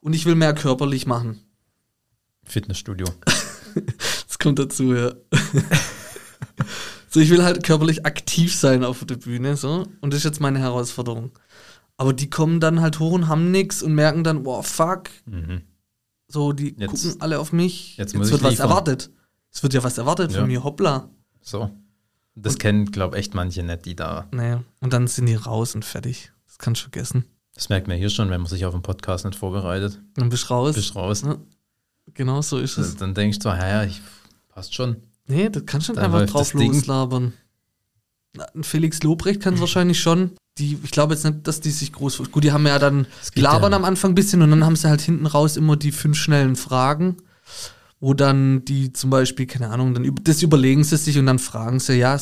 Und 0.00 0.12
ich 0.12 0.26
will 0.26 0.34
mehr 0.34 0.54
körperlich 0.54 1.06
machen. 1.06 1.40
Fitnessstudio. 2.44 3.06
Das 4.26 4.38
kommt 4.40 4.58
dazu, 4.60 4.94
ja. 4.94 5.12
so, 7.10 7.20
ich 7.20 7.30
will 7.30 7.42
halt 7.44 7.62
körperlich 7.64 8.06
aktiv 8.06 8.54
sein 8.54 8.84
auf 8.84 9.04
der 9.04 9.16
Bühne, 9.16 9.56
so. 9.56 9.86
Und 10.00 10.12
das 10.12 10.18
ist 10.18 10.24
jetzt 10.24 10.40
meine 10.40 10.58
Herausforderung. 10.58 11.32
Aber 11.96 12.12
die 12.12 12.30
kommen 12.30 12.60
dann 12.60 12.80
halt 12.80 12.98
hoch 12.98 13.12
und 13.12 13.28
haben 13.28 13.50
nix 13.50 13.82
und 13.82 13.94
merken 13.94 14.24
dann, 14.24 14.42
boah, 14.44 14.62
fuck. 14.62 15.10
Mhm. 15.26 15.62
So, 16.28 16.52
die 16.52 16.74
Jetzt- 16.78 16.88
gucken 16.90 17.20
alle 17.20 17.38
auf 17.40 17.52
mich. 17.52 17.96
jetzt 17.96 18.14
Jetzt, 18.14 18.30
wird 18.30 18.42
was 18.42 18.58
erwartet. 18.58 19.10
Es 19.52 19.62
wird 19.62 19.74
ja 19.74 19.82
was 19.82 19.98
erwartet 19.98 20.32
Ja. 20.32 20.38
von 20.40 20.46
mir, 20.48 20.62
hoppla. 20.62 21.08
So. 21.40 21.70
Das 22.34 22.58
kennen, 22.58 22.92
glaube 22.92 23.16
ich, 23.16 23.20
echt 23.20 23.34
manche 23.34 23.62
nicht, 23.62 23.84
die 23.84 23.96
da. 23.96 24.26
Naja, 24.30 24.62
und 24.80 24.92
dann 24.92 25.06
sind 25.08 25.26
die 25.26 25.34
raus 25.34 25.74
und 25.74 25.84
fertig. 25.84 26.30
Das 26.46 26.58
kannst 26.58 26.80
du 26.80 26.84
vergessen. 26.84 27.24
Das 27.54 27.68
merkt 27.68 27.88
man 27.88 27.96
hier 27.96 28.10
schon, 28.10 28.30
wenn 28.30 28.40
man 28.40 28.48
sich 28.48 28.64
auf 28.64 28.74
einen 28.74 28.82
Podcast 28.84 29.24
nicht 29.24 29.36
vorbereitet. 29.36 30.00
Dann 30.14 30.28
bist 30.28 30.44
du 30.44 30.54
raus. 30.54 30.74
Bist 30.76 30.94
raus. 30.94 31.22
Ja, 31.22 31.36
genau 32.14 32.40
so 32.42 32.58
ist 32.58 32.78
es. 32.78 32.94
Dann 32.96 33.14
denkst 33.14 33.40
du, 33.40 33.48
ja, 33.48 33.82
ich 33.82 34.00
passt 34.48 34.74
schon. 34.74 34.98
Nee, 35.26 35.48
das 35.50 35.64
kannst 35.66 35.88
du 35.88 35.92
nicht 35.94 36.00
einfach 36.02 36.26
drauf 36.26 36.54
loslabern. 36.54 37.32
Felix 38.62 39.02
Lobrecht 39.02 39.42
kann 39.42 39.54
es 39.54 39.60
wahrscheinlich 39.60 40.00
schon. 40.00 40.32
Die, 40.58 40.78
ich 40.82 40.90
glaube 40.90 41.14
jetzt 41.14 41.24
nicht, 41.24 41.46
dass 41.46 41.60
die 41.60 41.70
sich 41.70 41.92
groß. 41.92 42.30
Gut, 42.30 42.44
die 42.44 42.52
haben 42.52 42.66
ja 42.66 42.78
dann 42.78 43.06
labern 43.34 43.72
ja- 43.72 43.78
am 43.78 43.84
Anfang 43.84 44.12
ein 44.12 44.14
bisschen 44.14 44.42
und 44.42 44.50
dann 44.50 44.64
haben 44.64 44.76
sie 44.76 44.88
halt 44.88 45.00
hinten 45.00 45.26
raus 45.26 45.56
immer 45.56 45.76
die 45.76 45.92
fünf 45.92 46.16
schnellen 46.16 46.56
Fragen, 46.56 47.16
wo 48.00 48.14
dann 48.14 48.64
die 48.64 48.92
zum 48.92 49.10
Beispiel, 49.10 49.46
keine 49.46 49.70
Ahnung, 49.70 49.94
dann 49.94 50.14
das 50.22 50.42
überlegen 50.42 50.84
sie 50.84 50.96
sich 50.96 51.18
und 51.18 51.26
dann 51.26 51.38
fragen 51.38 51.80
sie, 51.80 51.94
ja, 51.94 52.18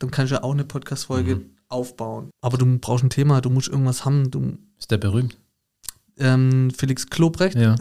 dann 0.00 0.10
kannst 0.10 0.32
du 0.32 0.36
ja 0.36 0.42
auch 0.42 0.52
eine 0.52 0.64
Podcast-Folge 0.64 1.36
Mhm. 1.36 1.44
aufbauen. 1.68 2.30
Aber 2.40 2.58
du 2.58 2.78
brauchst 2.78 3.04
ein 3.04 3.10
Thema, 3.10 3.40
du 3.40 3.50
musst 3.50 3.68
irgendwas 3.68 4.04
haben. 4.04 4.30
Du, 4.30 4.58
Ist 4.78 4.90
der 4.90 4.98
berühmt? 4.98 5.38
ähm, 6.18 6.70
Felix 6.76 7.06
Klobrecht, 7.08 7.56
Ja. 7.56 7.76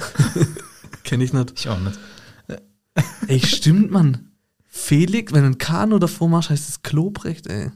kenne 1.03 1.23
ich 1.23 1.33
nicht. 1.33 1.53
Ich 1.57 1.69
auch 1.69 1.79
nicht. 1.79 1.99
Ey, 3.27 3.39
stimmt, 3.39 3.89
Mann. 3.91 4.31
Felix, 4.67 5.33
wenn 5.33 5.41
du 5.41 5.47
ein 5.49 5.57
Kano 5.57 5.97
davor 5.99 6.29
machst, 6.29 6.49
heißt 6.49 6.69
es 6.69 6.81
Klobrecht, 6.83 7.47
ey. 7.47 7.71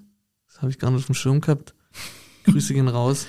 Das 0.48 0.62
habe 0.62 0.72
ich 0.72 0.78
gar 0.80 0.90
nicht 0.92 1.00
auf 1.00 1.06
dem 1.08 1.16
Schirm 1.16 1.42
gehabt. 1.42 1.74
Grüße 2.44 2.74
gehen 2.74 2.88
raus. 2.88 3.26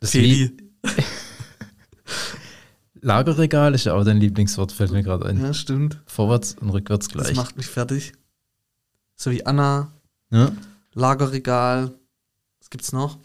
Das 0.00 0.14
Lied, 0.14 0.62
Feli. 0.84 1.04
Lagerregal 3.02 3.74
ist 3.74 3.84
ja 3.84 3.94
auch 3.94 4.04
dein 4.04 4.18
Lieblingswort, 4.18 4.72
fällt 4.72 4.90
mir 4.92 5.02
gerade 5.02 5.26
ein. 5.26 5.40
Ja, 5.40 5.54
stimmt. 5.54 6.00
Vorwärts 6.06 6.54
und 6.60 6.70
rückwärts 6.70 7.08
Das 7.08 7.12
gleich. 7.24 7.36
macht 7.36 7.56
mich 7.56 7.66
fertig. 7.66 8.12
So 9.16 9.30
wie 9.30 9.44
Anna, 9.46 9.90
Ja? 10.30 10.52
Lagerregal. 10.92 11.92
Was 12.60 12.70
gibt's 12.70 12.92
noch? 12.92 13.18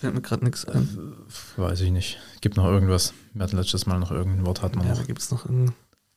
Fällt 0.00 0.14
mir 0.14 0.20
gerade 0.22 0.44
nichts 0.44 0.64
ein. 0.64 1.14
Weiß 1.56 1.80
ich 1.80 1.90
nicht. 1.90 2.18
Gibt 2.40 2.56
noch 2.56 2.64
irgendwas. 2.64 3.12
Wir 3.34 3.44
hatten 3.44 3.56
letztes 3.56 3.86
Mal 3.86 3.98
noch 3.98 4.10
irgendein 4.10 4.46
Wort, 4.46 4.62
hatten 4.62 4.80
wir 4.82 4.88
Ja, 4.88 4.94
noch. 4.94 5.06
gibt's 5.06 5.30
noch 5.30 5.46
ein 5.46 5.72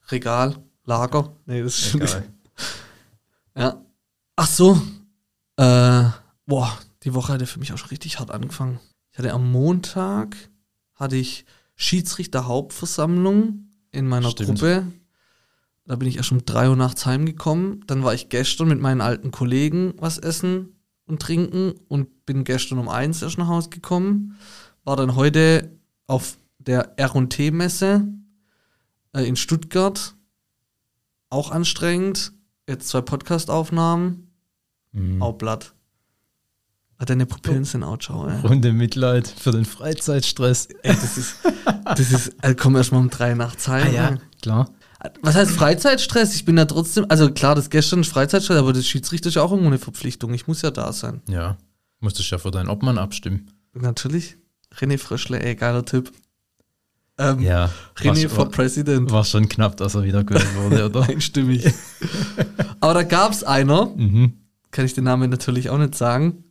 Regal, 0.09 0.55
Lager. 0.85 1.33
Nee, 1.45 1.61
das 1.63 1.79
ist 1.79 1.95
Egal. 1.95 2.23
Ja. 3.57 3.81
Ach 4.35 4.47
so. 4.47 4.81
Äh, 5.57 6.09
boah, 6.45 6.77
die 7.03 7.13
Woche 7.13 7.31
hatte 7.33 7.45
für 7.47 7.59
mich 7.59 7.71
auch 7.71 7.77
schon 7.77 7.89
richtig 7.89 8.19
hart 8.19 8.31
angefangen. 8.31 8.79
Ich 9.11 9.17
hatte 9.17 9.31
am 9.33 9.49
Montag 9.51 10.35
hatte 10.95 11.15
ich 11.15 11.45
Schiedsrichter-Hauptversammlung 11.75 13.69
in 13.91 14.07
meiner 14.07 14.31
Stimmt. 14.31 14.59
Gruppe. 14.59 14.91
Da 15.85 15.95
bin 15.95 16.07
ich 16.07 16.17
erst 16.17 16.31
um 16.31 16.43
3 16.43 16.69
Uhr 16.69 16.75
nachts 16.75 17.05
heimgekommen. 17.05 17.83
Dann 17.85 18.03
war 18.03 18.13
ich 18.13 18.29
gestern 18.29 18.69
mit 18.69 18.79
meinen 18.79 19.01
alten 19.01 19.31
Kollegen 19.31 19.93
was 19.97 20.17
essen 20.17 20.79
und 21.05 21.21
trinken 21.21 21.73
und 21.88 22.25
bin 22.25 22.43
gestern 22.43 22.79
um 22.79 22.89
1 22.89 23.21
erst 23.21 23.38
nach 23.38 23.47
Hause 23.47 23.69
gekommen. 23.69 24.38
War 24.83 24.95
dann 24.95 25.15
heute 25.15 25.77
auf 26.07 26.38
der 26.57 26.97
R&T-Messe 26.97 28.07
äh, 29.13 29.27
in 29.27 29.35
Stuttgart. 29.35 30.15
Auch 31.29 31.51
anstrengend. 31.51 32.33
Jetzt 32.67 32.88
zwei 32.88 33.01
Podcast-Aufnahmen. 33.01 34.31
Mhm. 34.91 35.21
Auch 35.21 35.33
platt. 35.38 35.74
Ah, 36.97 37.05
Deine 37.05 37.25
Pupillen 37.25 37.65
sind 37.65 37.84
auch 37.84 37.97
schau, 37.99 38.27
ey. 38.27 38.39
Runde 38.41 38.71
Mitleid 38.71 39.27
für 39.27 39.51
den 39.51 39.65
Freizeitstress. 39.65 40.67
ey. 40.84 40.95
Das 40.95 41.17
ist, 41.17 41.36
das 41.84 42.12
ist, 42.12 42.34
also 42.41 42.55
komm 42.58 42.75
erst 42.77 42.91
mal 42.93 42.99
um 42.99 43.10
drei 43.10 43.34
nachts 43.34 43.67
heim. 43.67 43.93
ey. 43.93 44.17
klar. 44.41 44.69
Was 45.21 45.36
heißt 45.36 45.51
Freizeitstress? 45.51 46.36
Ich 46.36 46.45
bin 46.45 46.58
ja 46.58 46.65
trotzdem, 46.65 47.05
also 47.10 47.29
klar, 47.31 47.53
das 47.53 47.69
gestern 47.69 47.99
ist 47.99 48.10
Freizeitstress, 48.12 48.58
aber 48.58 48.73
das 48.73 48.88
Schiedsrichter 48.88 49.29
ist 49.29 49.36
ja 49.36 49.41
auch 49.43 49.51
irgendwo 49.51 49.67
eine 49.69 49.77
Verpflichtung. 49.77 50.34
Ich 50.34 50.47
muss 50.47 50.62
ja 50.62 50.71
da 50.71 50.91
sein. 50.93 51.21
Ja. 51.27 51.58
Musstest 51.99 52.31
ja 52.31 52.38
für 52.38 52.51
deinen 52.51 52.69
Obmann 52.69 52.97
abstimmen. 52.97 53.51
Natürlich. 53.73 54.38
René 54.79 54.97
Fröschle, 54.97 55.41
ey, 55.43 55.55
geiler 55.55 55.86
Typ. 55.86 56.12
Ähm, 57.17 57.39
Ja. 57.41 57.69
René 57.97 58.23
war, 58.23 58.29
for 58.29 58.38
war, 58.45 58.51
President. 58.51 59.12
war 59.12 59.23
schon 59.25 59.47
knapp, 59.47 59.77
dass 59.77 59.95
er 59.95 60.03
wieder 60.03 60.23
gewählt 60.23 60.55
wurde, 60.55 60.86
oder? 60.86 61.03
Einstimmig. 61.10 61.71
aber 62.79 62.93
da 62.93 63.03
gab's 63.03 63.43
einer, 63.43 63.88
mhm. 63.88 64.34
kann 64.71 64.86
ich 64.86 64.93
den 64.93 65.03
Namen 65.03 65.29
natürlich 65.29 65.69
auch 65.69 65.77
nicht 65.77 65.95
sagen, 65.95 66.44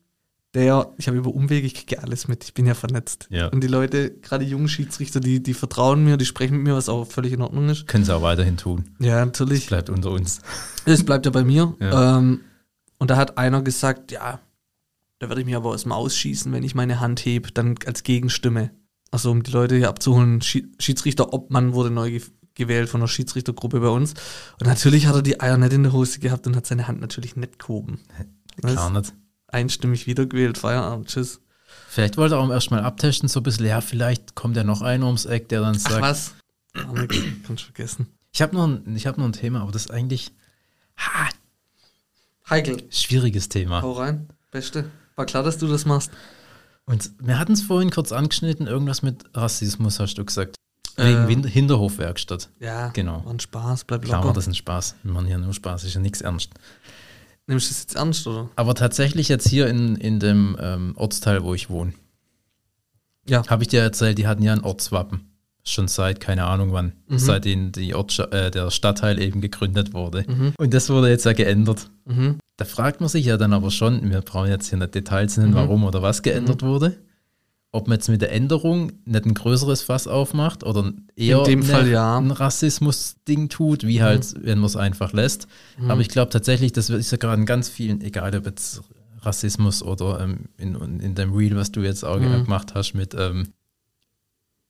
der, 0.55 0.93
ich 0.97 1.09
habe 1.09 1.17
über 1.17 1.35
Umwege, 1.35 1.67
ich 1.67 1.75
kriege 1.75 2.03
alles 2.03 2.29
mit, 2.29 2.45
ich 2.45 2.55
bin 2.55 2.65
ja 2.67 2.75
vernetzt. 2.75 3.27
Ja. 3.31 3.49
Und 3.49 3.63
die 3.63 3.69
Leute, 3.69 4.11
gerade 4.11 4.45
die 4.45 4.51
jungen 4.51 4.69
Schiedsrichter, 4.69 5.21
die, 5.21 5.43
die 5.43 5.55
vertrauen 5.55 6.05
mir, 6.05 6.17
die 6.17 6.25
sprechen 6.25 6.59
mit 6.59 6.65
mir, 6.65 6.75
was 6.75 6.89
auch 6.89 7.07
völlig 7.07 7.33
in 7.33 7.43
Ordnung 7.43 7.69
ist. 7.69 7.87
Können 7.89 8.05
sie 8.05 8.15
auch 8.15 8.23
weiterhin 8.23 8.57
tun. 8.57 8.85
Ja, 9.01 9.25
natürlich. 9.25 9.67
Bleibt 9.67 9.91
unter 9.91 10.11
uns. 10.11 10.41
Das 10.85 11.05
bleibt 11.05 11.27
ja 11.27 11.33
bei 11.33 11.45
mir. 11.45 11.75
Ja. 11.81 12.19
Ähm, 12.19 12.41
und 12.99 13.11
da 13.11 13.17
hat 13.17 13.37
einer 13.37 13.63
gesagt, 13.63 14.13
ja, 14.13 14.41
da 15.19 15.29
werde 15.29 15.41
ich 15.41 15.47
mich 15.47 15.57
aber 15.57 15.71
aus 15.71 15.83
dem 15.83 15.93
Ausschießen, 15.93 16.53
wenn 16.53 16.63
ich 16.63 16.75
meine 16.75 17.01
Hand 17.01 17.25
hebe, 17.25 17.51
dann 17.53 17.75
als 17.87 18.03
Gegenstimme. 18.03 18.71
Also 19.11 19.31
um 19.31 19.43
die 19.43 19.51
Leute 19.51 19.77
hier 19.77 19.89
abzuholen, 19.89 20.41
Schi- 20.41 20.67
Schiedsrichter 20.79 21.33
Obmann 21.33 21.73
wurde 21.73 21.91
neu 21.91 22.11
ge 22.11 22.23
gewählt 22.57 22.89
von 22.89 23.01
einer 23.01 23.09
Schiedsrichtergruppe 23.09 23.81
bei 23.81 23.89
uns. 23.89 24.15
Und 24.61 24.69
natürlich 24.69 25.09
hat 25.09 25.17
er 25.17 25.23
die 25.23 25.41
Eier 25.41 25.57
nicht 25.57 25.73
in 25.73 25.83
der 25.83 25.93
Hose 25.93 26.21
gehabt 26.21 26.47
und 26.47 26.55
hat 26.55 26.67
seine 26.67 26.87
Hand 26.87 27.01
natürlich 27.01 27.35
nicht 27.35 27.59
gehoben. 27.59 27.99
Klar 28.61 28.91
nicht. 28.91 29.13
Einstimmig 29.55 30.07
wiedergewählt, 30.07 30.59
Feierabend, 30.59 31.09
tschüss. 31.09 31.41
Vielleicht 31.89 32.17
wollte 32.17 32.35
er 32.35 32.41
auch 32.41 32.51
erstmal 32.51 32.81
abtesten, 32.83 33.29
so 33.29 33.41
ein 33.41 33.43
bisschen, 33.45 33.67
ja, 33.67 33.81
vielleicht 33.81 34.35
kommt 34.35 34.57
ja 34.57 34.65
noch 34.65 34.83
einer 34.83 35.07
ums 35.07 35.27
Eck, 35.27 35.49
der 35.49 35.61
dann 35.61 35.77
Ach 35.85 35.91
sagt. 35.91 36.03
was? 36.03 36.35
Arme, 36.75 37.07
kannst 37.47 37.63
du 37.63 37.67
vergessen. 37.67 38.09
Ich 38.33 38.43
habe 38.43 38.55
noch, 38.57 38.67
ein- 38.67 38.97
ich 38.97 39.07
hab 39.07 39.17
noch 39.17 39.25
ein 39.27 39.33
Thema, 39.33 39.61
aber 39.63 39.71
das 39.73 39.87
ist 39.87 39.91
eigentlich 39.93 40.33
ha, 40.97 41.29
Heikel, 42.51 42.83
schwieriges 42.91 43.49
Thema. 43.49 43.81
hau 43.83 43.93
rein. 43.93 44.29
Beste. 44.51 44.91
War 45.17 45.27
klar, 45.27 45.43
dass 45.43 45.57
du 45.59 45.67
das 45.69 45.85
machst. 45.87 46.11
Und 46.85 47.13
wir 47.21 47.39
hatten 47.39 47.53
es 47.53 47.63
vorhin 47.63 47.91
kurz 47.91 48.13
angeschnitten, 48.13 48.67
irgendwas 48.67 49.03
mit 49.03 49.25
Rassismus, 49.35 50.01
hast 50.01 50.15
du 50.17 50.25
gesagt. 50.25 50.57
Wegen 50.97 51.25
Äh. 51.25 51.29
Win- 51.29 51.45
Hinterhofwerkstatt. 51.45 52.51
Ja, 52.61 52.89
Genau. 52.89 53.25
war 53.25 53.33
ein 53.33 53.41
Spaß, 53.41 53.85
bleib 53.85 54.03
Klar 54.03 54.17
locker. 54.19 54.27
war 54.29 54.35
das 54.35 54.47
ein 54.47 54.55
Spaß. 54.55 54.97
Wir 55.03 55.13
machen 55.13 55.27
hier 55.27 55.39
nur 55.39 55.55
Spaß, 55.55 55.85
ist 55.85 55.95
ja 55.95 56.01
nichts 56.01 56.21
ernst. 56.21 56.51
Nimmst 57.47 57.67
du 57.69 57.75
das 57.75 57.83
jetzt 57.83 57.97
ernst, 57.97 58.27
oder? 58.27 58.51
Aber 58.57 58.75
tatsächlich 58.75 59.29
jetzt 59.29 59.49
hier 59.49 59.67
in, 59.69 59.97
in 59.97 60.19
dem 60.21 60.57
ähm, 60.61 60.95
Ortsteil, 60.97 61.43
wo 61.43 61.55
ich 61.55 61.69
wohne, 61.71 61.93
Ja. 63.29 63.47
habe 63.49 63.63
ich 63.63 63.69
dir 63.69 63.81
erzählt, 63.83 64.19
die 64.19 64.27
hatten 64.27 64.43
ja 64.43 64.53
ein 64.53 64.63
Ortswappen. 64.65 65.31
Schon 65.67 65.89
seit, 65.89 66.21
keine 66.21 66.45
Ahnung 66.45 66.73
wann, 66.73 66.93
Mhm. 67.09 67.19
seitdem 67.19 67.73
die 67.73 67.95
Orts 67.95 68.19
äh, 68.19 68.51
der 68.51 68.71
Stadtteil 68.71 69.19
eben 69.21 69.41
gegründet 69.41 69.95
wurde. 69.95 70.25
Mhm. 70.29 70.53
Und 70.59 70.75
das 70.75 70.91
wurde 70.91 71.09
jetzt 71.09 71.25
ja 71.25 71.33
geändert. 71.33 71.91
Mhm. 72.05 72.39
Da 72.59 72.65
fragt 72.67 73.01
man 73.01 73.09
sich 73.09 73.25
ja 73.25 73.37
dann 73.39 73.53
aber 73.55 73.71
schon, 73.71 74.11
wir 74.11 74.21
brauchen 74.21 74.51
jetzt 74.51 74.69
hier 74.69 74.79
nicht 74.79 74.95
Details 74.95 75.37
nennen, 75.39 75.53
Mhm. 75.53 75.57
warum 75.57 75.85
oder 75.85 76.03
was 76.03 76.23
geändert 76.23 76.63
wurde. 76.63 76.99
Ob 77.75 77.89
man 77.89 77.97
jetzt 77.99 78.09
mit 78.09 78.23
der 78.23 78.31
Änderung 78.31 78.93
nicht 79.05 79.25
ein 79.27 79.35
größeres 79.35 79.83
Fass 79.83 80.07
aufmacht 80.07 80.63
oder 80.63 80.93
eher 81.17 81.39
In 81.41 81.45
dem 81.45 81.63
eine- 81.63 81.69
Fall 81.73 81.89
ja. 81.89 82.19
ein 82.19 82.31
Rassismus-Ding 82.31 83.49
tut, 83.49 83.85
wie 83.85 84.01
halt, 84.01 84.33
wenn 84.45 84.59
man 84.59 84.67
es 84.67 84.77
einfach 84.77 85.13
lässt. 85.13 85.49
Mhm. 85.79 85.91
Aber 85.91 86.01
ich 86.01 86.09
glaube 86.09 86.31
tatsächlich, 86.31 86.73
das 86.73 86.89
ist 86.89 87.11
ja 87.11 87.19
gerade 87.19 87.41
in 87.41 87.47
ganz 87.47 87.69
vielen, 87.69 88.01
egal 88.01 88.37
ob 88.37 88.47
jetzt 88.47 88.83
Rassismus 89.23 89.83
oder 89.83 90.21
ähm, 90.21 90.45
in, 90.57 91.01
in 91.01 91.15
dem 91.17 91.35
Reel, 91.35 91.57
was 91.57 91.73
du 91.73 91.81
jetzt 91.81 92.05
auch 92.05 92.21
Mhm. 92.21 92.45
gemacht 92.45 92.75
hast 92.77 92.95
mit, 92.95 93.13
ähm, 93.19 93.49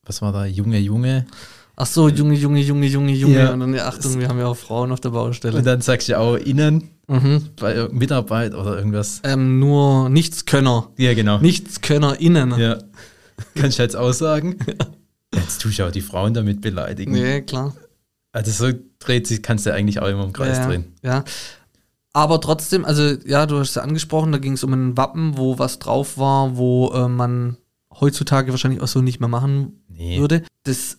was 0.05 0.23
war 0.23 0.33
da, 0.33 0.47
Junge, 0.47 0.79
Junge, 0.79 1.27
Ach 1.77 1.87
so, 1.87 2.09
Junge, 2.09 2.35
Junge, 2.35 2.61
Junge, 2.61 2.87
Junge, 2.87 3.13
Junge. 3.13 3.35
Ja. 3.35 3.53
Und 3.53 3.61
dann, 3.61 3.75
ja, 3.75 3.87
Achtung, 3.89 4.19
wir 4.21 4.29
haben 4.29 4.39
ja 4.39 4.47
auch 4.47 4.57
Frauen 4.57 4.93
auf 4.93 5.01
der 5.01 5.11
Baustelle. 5.11 5.59
Und 5.59 5.67
dann 5.67 5.81
sagst 5.81 6.09
du 6.09 6.19
auch 6.19 6.37
innen 6.37 6.91
Mhm. 7.07 7.51
bei 7.61 7.89
Mitarbeit 7.91 8.55
oder 8.55 8.77
irgendwas. 8.79 9.21
Ähm, 9.25 9.59
nur 9.59 10.09
Nichtskönner. 10.09 10.91
Ja, 10.97 11.13
genau. 11.15 11.39
NichtskönnerInnen. 11.39 12.59
Ja. 12.59 12.79
Kannst 13.57 13.79
du 13.79 13.83
jetzt 13.83 13.97
aussagen? 13.97 14.57
Jetzt 15.35 15.61
tust 15.61 15.81
du 15.81 15.87
auch 15.87 15.91
die 15.91 16.01
Frauen 16.01 16.33
damit 16.33 16.61
beleidigen. 16.61 17.11
Nee, 17.11 17.43
klar. 17.43 17.75
Also 18.31 18.53
so 18.53 18.73
dreht 19.01 19.27
sich, 19.27 19.43
kannst 19.43 19.67
du 19.67 19.73
eigentlich 19.75 19.99
auch 20.01 20.07
immer 20.07 20.23
im 20.23 20.33
Kreis 20.33 20.59
ja, 20.59 20.67
drehen. 20.69 20.95
Ja. 21.03 21.25
Aber 22.13 22.41
trotzdem, 22.41 22.85
also 22.85 23.03
ja, 23.27 23.45
du 23.47 23.59
hast 23.59 23.71
es 23.71 23.75
ja 23.75 23.83
angesprochen, 23.83 24.31
da 24.31 24.39
ging 24.39 24.53
es 24.53 24.63
um 24.63 24.73
ein 24.73 24.97
Wappen, 24.97 25.37
wo 25.37 25.59
was 25.59 25.81
drauf 25.81 26.17
war, 26.19 26.57
wo 26.57 26.93
äh, 26.93 27.09
man 27.09 27.57
heutzutage 28.01 28.53
wahrscheinlich 28.53 28.81
auch 28.81 28.87
so 28.87 29.03
nicht 29.03 29.19
mehr 29.19 29.29
machen 29.29 29.83
Nee. 29.89 30.21
würde. 30.21 30.45
Das 30.63 30.99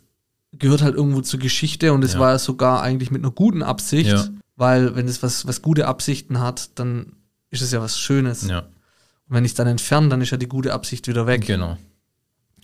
gehört 0.59 0.81
halt 0.81 0.95
irgendwo 0.95 1.21
zur 1.21 1.39
Geschichte 1.39 1.93
und 1.93 2.03
es 2.03 2.13
Ja. 2.13 2.19
war 2.19 2.39
sogar 2.39 2.81
eigentlich 2.81 3.11
mit 3.11 3.21
einer 3.23 3.31
guten 3.31 3.63
Absicht, 3.63 4.09
Ja. 4.09 4.25
weil 4.55 4.95
wenn 4.95 5.07
es 5.07 5.21
was, 5.23 5.47
was 5.47 5.61
gute 5.61 5.87
Absichten 5.87 6.39
hat, 6.39 6.71
dann 6.79 7.13
ist 7.51 7.61
es 7.61 7.71
ja 7.71 7.81
was 7.81 7.99
Schönes. 7.99 8.47
Ja, 8.47 8.59
Und 8.59 8.67
wenn 9.35 9.45
ich 9.45 9.51
es 9.51 9.55
dann 9.55 9.67
entferne, 9.67 10.09
dann 10.09 10.21
ist 10.21 10.31
ja 10.31 10.37
die 10.37 10.47
gute 10.47 10.73
Absicht 10.73 11.07
wieder 11.07 11.25
weg. 11.27 11.45
genau. 11.45 11.77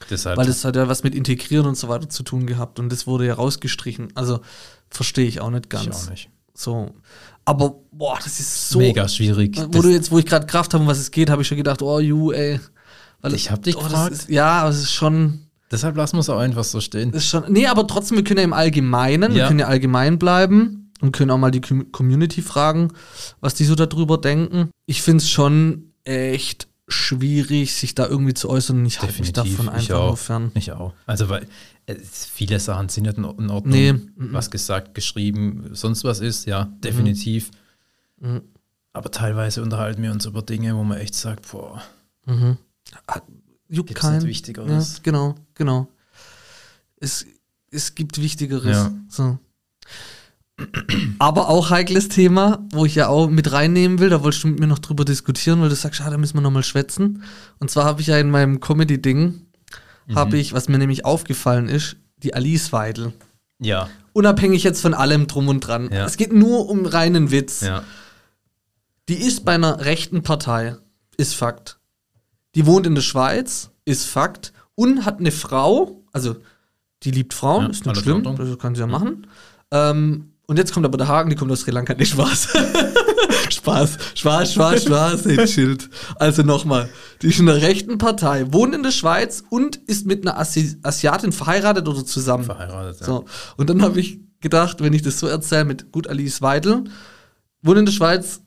Deshalb. 0.09 0.37
Weil 0.37 0.47
das 0.47 0.65
hat 0.65 0.75
ja 0.75 0.87
was 0.87 1.03
mit 1.03 1.13
Integrieren 1.13 1.67
und 1.67 1.77
so 1.77 1.87
weiter 1.87 2.09
zu 2.09 2.23
tun 2.23 2.47
gehabt 2.47 2.79
und 2.79 2.91
das 2.91 3.05
wurde 3.05 3.27
ja 3.27 3.35
rausgestrichen. 3.35 4.09
Also 4.15 4.41
verstehe 4.89 5.27
ich 5.27 5.41
auch 5.41 5.51
nicht 5.51 5.65
ich 5.65 5.69
ganz. 5.69 6.07
auch 6.07 6.09
nicht. 6.09 6.29
So. 6.55 6.95
Aber 7.45 7.75
boah, 7.91 8.17
das 8.23 8.39
ist 8.39 8.69
so. 8.69 8.79
Mega 8.79 9.07
schwierig. 9.07 9.57
Wo 9.57 9.67
Das- 9.67 9.81
du 9.83 9.89
jetzt, 9.89 10.11
wo 10.11 10.17
ich 10.17 10.25
gerade 10.25 10.47
Kraft 10.47 10.73
habe, 10.73 10.83
um 10.83 10.87
was 10.89 10.97
es 10.97 11.11
geht, 11.11 11.29
habe 11.29 11.43
ich 11.43 11.47
schon 11.47 11.57
gedacht, 11.57 11.81
oh, 11.83 11.99
you, 11.99 12.31
ey. 12.31 12.59
Weil 13.21 13.35
Ich 13.35 13.51
hab 13.51 13.61
dich 13.61 13.75
oh, 13.77 13.83
gefragt. 13.83 14.11
Ist, 14.13 14.29
ja, 14.29 14.61
aber 14.61 14.69
es 14.71 14.79
ist 14.79 14.91
schon, 14.91 15.41
deshalb 15.71 15.95
lassen 15.95 16.15
wir 16.17 16.21
es 16.21 16.29
auch 16.29 16.39
einfach 16.39 16.63
so 16.63 16.79
stehen. 16.81 17.11
ist 17.13 17.27
schon. 17.27 17.51
Nee, 17.51 17.67
aber 17.67 17.87
trotzdem, 17.87 18.17
wir 18.17 18.23
können 18.23 18.39
ja 18.39 18.43
im 18.43 18.53
Allgemeinen, 18.53 19.31
wir 19.33 19.39
Ja. 19.41 19.47
können 19.47 19.59
ja 19.59 19.67
allgemein 19.67 20.19
bleiben 20.19 20.91
und 21.01 21.11
können 21.11 21.31
auch 21.31 21.37
mal 21.37 21.51
die 21.51 21.61
Com- 21.61 21.91
Community 21.91 22.41
fragen, 22.41 22.89
was 23.39 23.53
die 23.55 23.65
so 23.65 23.75
darüber 23.75 24.17
denken. 24.17 24.69
Ich 24.85 25.01
finde 25.01 25.17
es 25.23 25.29
schon 25.29 25.91
echt 26.03 26.67
schwierig, 26.87 27.73
sich 27.73 27.95
da 27.95 28.05
irgendwie 28.07 28.33
zu 28.33 28.49
äußern 28.49 28.85
ich 28.85 29.01
halte 29.01 29.19
mich 29.21 29.31
davon 29.31 29.69
einfach 29.69 29.95
auch. 29.95 30.07
nur 30.07 30.17
fern. 30.17 30.51
Ich 30.55 30.71
auch. 30.73 30.93
Also, 31.05 31.29
weil 31.29 31.47
äh, 31.85 31.95
viele 32.03 32.59
Sachen 32.59 32.89
sind 32.89 33.03
nicht 33.03 33.17
in 33.17 33.23
Ordnung. 33.25 33.61
Nee. 33.65 33.95
Was 34.17 34.51
gesagt, 34.51 34.93
geschrieben, 34.93 35.69
sonst 35.71 36.03
was 36.03 36.19
ist, 36.19 36.45
ja, 36.47 36.65
definitiv. 36.83 37.49
Mhm. 38.19 38.41
Aber 38.93 39.09
teilweise 39.09 39.61
unterhalten 39.63 40.03
wir 40.03 40.11
uns 40.11 40.25
über 40.25 40.41
Dinge, 40.41 40.75
wo 40.75 40.83
man 40.83 40.97
echt 40.97 41.15
sagt, 41.15 41.49
boah, 41.51 41.81
Mhm. 42.25 42.57
Juckt 43.73 43.87
Gibt's 43.87 44.01
keinen. 44.01 44.13
nicht 44.15 44.23
Ja, 44.23 44.29
Wichtigeres? 44.29 45.01
genau, 45.01 45.35
genau. 45.55 45.87
Es, 46.97 47.25
es 47.71 47.95
gibt 47.95 48.21
Wichtigeres. 48.21 48.75
Ja. 48.77 48.91
So. 49.07 49.39
Aber 51.17 51.49
auch 51.49 51.71
heikles 51.71 52.07
Thema, 52.09 52.63
wo 52.71 52.85
ich 52.85 52.93
ja 52.95 53.07
auch 53.07 53.29
mit 53.29 53.51
reinnehmen 53.51 53.97
will, 53.99 54.09
da 54.09 54.21
wolltest 54.23 54.43
du 54.43 54.49
mit 54.49 54.59
mir 54.59 54.67
noch 54.67 54.79
drüber 54.79 55.05
diskutieren, 55.05 55.59
weil 55.61 55.69
du 55.69 55.75
sagst, 55.75 56.01
ah, 56.01 56.09
da 56.09 56.17
müssen 56.17 56.35
wir 56.37 56.41
nochmal 56.41 56.63
schwätzen. 56.63 57.23
Und 57.59 57.71
zwar 57.71 57.85
habe 57.85 58.01
ich 58.01 58.07
ja 58.07 58.17
in 58.19 58.29
meinem 58.29 58.59
Comedy-Ding, 58.59 59.41
Mhm. 60.07 60.15
habe 60.15 60.37
ich, 60.37 60.53
was 60.53 60.67
mir 60.67 60.77
nämlich 60.77 61.05
aufgefallen 61.05 61.67
ist, 61.69 61.95
die 62.17 62.33
Alice 62.33 62.71
Weidel. 62.71 63.13
ja, 63.59 63.87
Unabhängig 64.13 64.63
jetzt 64.63 64.81
von 64.81 64.93
allem 64.93 65.27
drum 65.27 65.47
und 65.47 65.61
dran. 65.61 65.89
Ja. 65.89 66.05
Es 66.05 66.17
geht 66.17 66.33
nur 66.33 66.67
um 66.67 66.85
reinen 66.85 67.31
Witz. 67.31 67.61
ja, 67.61 67.81
Die 69.07 69.15
ist 69.15 69.45
bei 69.45 69.53
einer 69.55 69.85
rechten 69.85 70.21
Partei, 70.21 70.75
ist 71.17 71.33
Fakt. 71.33 71.79
Die 72.55 72.65
wohnt 72.65 72.85
in 72.87 72.95
der 72.95 73.01
Schweiz, 73.01 73.69
ist 73.85 74.05
Fakt. 74.07 74.53
Und 74.75 75.05
hat 75.05 75.19
eine 75.19 75.31
Frau, 75.31 76.01
also 76.11 76.35
die 77.03 77.11
liebt 77.11 77.33
Frauen, 77.33 77.65
Ja, 77.65 77.69
ist 77.71 77.85
nicht 77.85 77.97
schlimm, 77.97 78.25
Ordnung. 78.25 78.37
das 78.37 78.57
kann 78.59 78.73
sie 78.75 78.81
ja 78.81 78.87
machen. 78.87 79.27
Ähm, 79.71 80.33
und 80.47 80.57
jetzt 80.57 80.73
kommt 80.73 80.85
aber 80.85 80.97
der 80.97 81.07
Haken, 81.07 81.29
die 81.29 81.35
kommt 81.35 81.51
aus 81.51 81.61
Sri 81.61 81.71
Lanka, 81.71 81.93
nicht 81.93 82.11
Spaß. 82.13 82.49
Spaß, 83.49 83.97
Spaß, 84.15 84.53
Spaß, 84.53 84.83
Spaß, 84.83 85.25
hey, 85.25 85.47
Schild. 85.47 85.89
Also 86.15 86.41
nochmal, 86.43 86.89
die 87.21 87.27
ist 87.27 87.39
in 87.39 87.45
der 87.45 87.61
rechten 87.61 87.97
Partei, 87.97 88.45
wohnt 88.51 88.73
in 88.73 88.83
der 88.83 88.91
Schweiz 88.91 89.43
und 89.49 89.75
ist 89.75 90.05
mit 90.05 90.25
einer 90.25 90.37
Asi 90.39 90.77
Asiatin 90.83 91.31
verheiratet 91.31 91.87
oder 91.87 92.05
zusammen. 92.05 92.43
verheiratet. 92.45 93.01
Ja. 93.01 93.05
So, 93.05 93.25
und 93.57 93.69
dann 93.69 93.81
habe 93.81 93.99
ich 93.99 94.19
gedacht, 94.39 94.81
wenn 94.81 94.93
ich 94.93 95.01
das 95.01 95.19
so 95.19 95.27
erzähle 95.27 95.65
mit 95.65 95.91
gut 95.91 96.07
Alice 96.07 96.41
Weidel, 96.41 96.85
wohnt 97.61 97.77
in 97.77 97.85
der 97.85 97.93
Schweiz, 97.93 98.40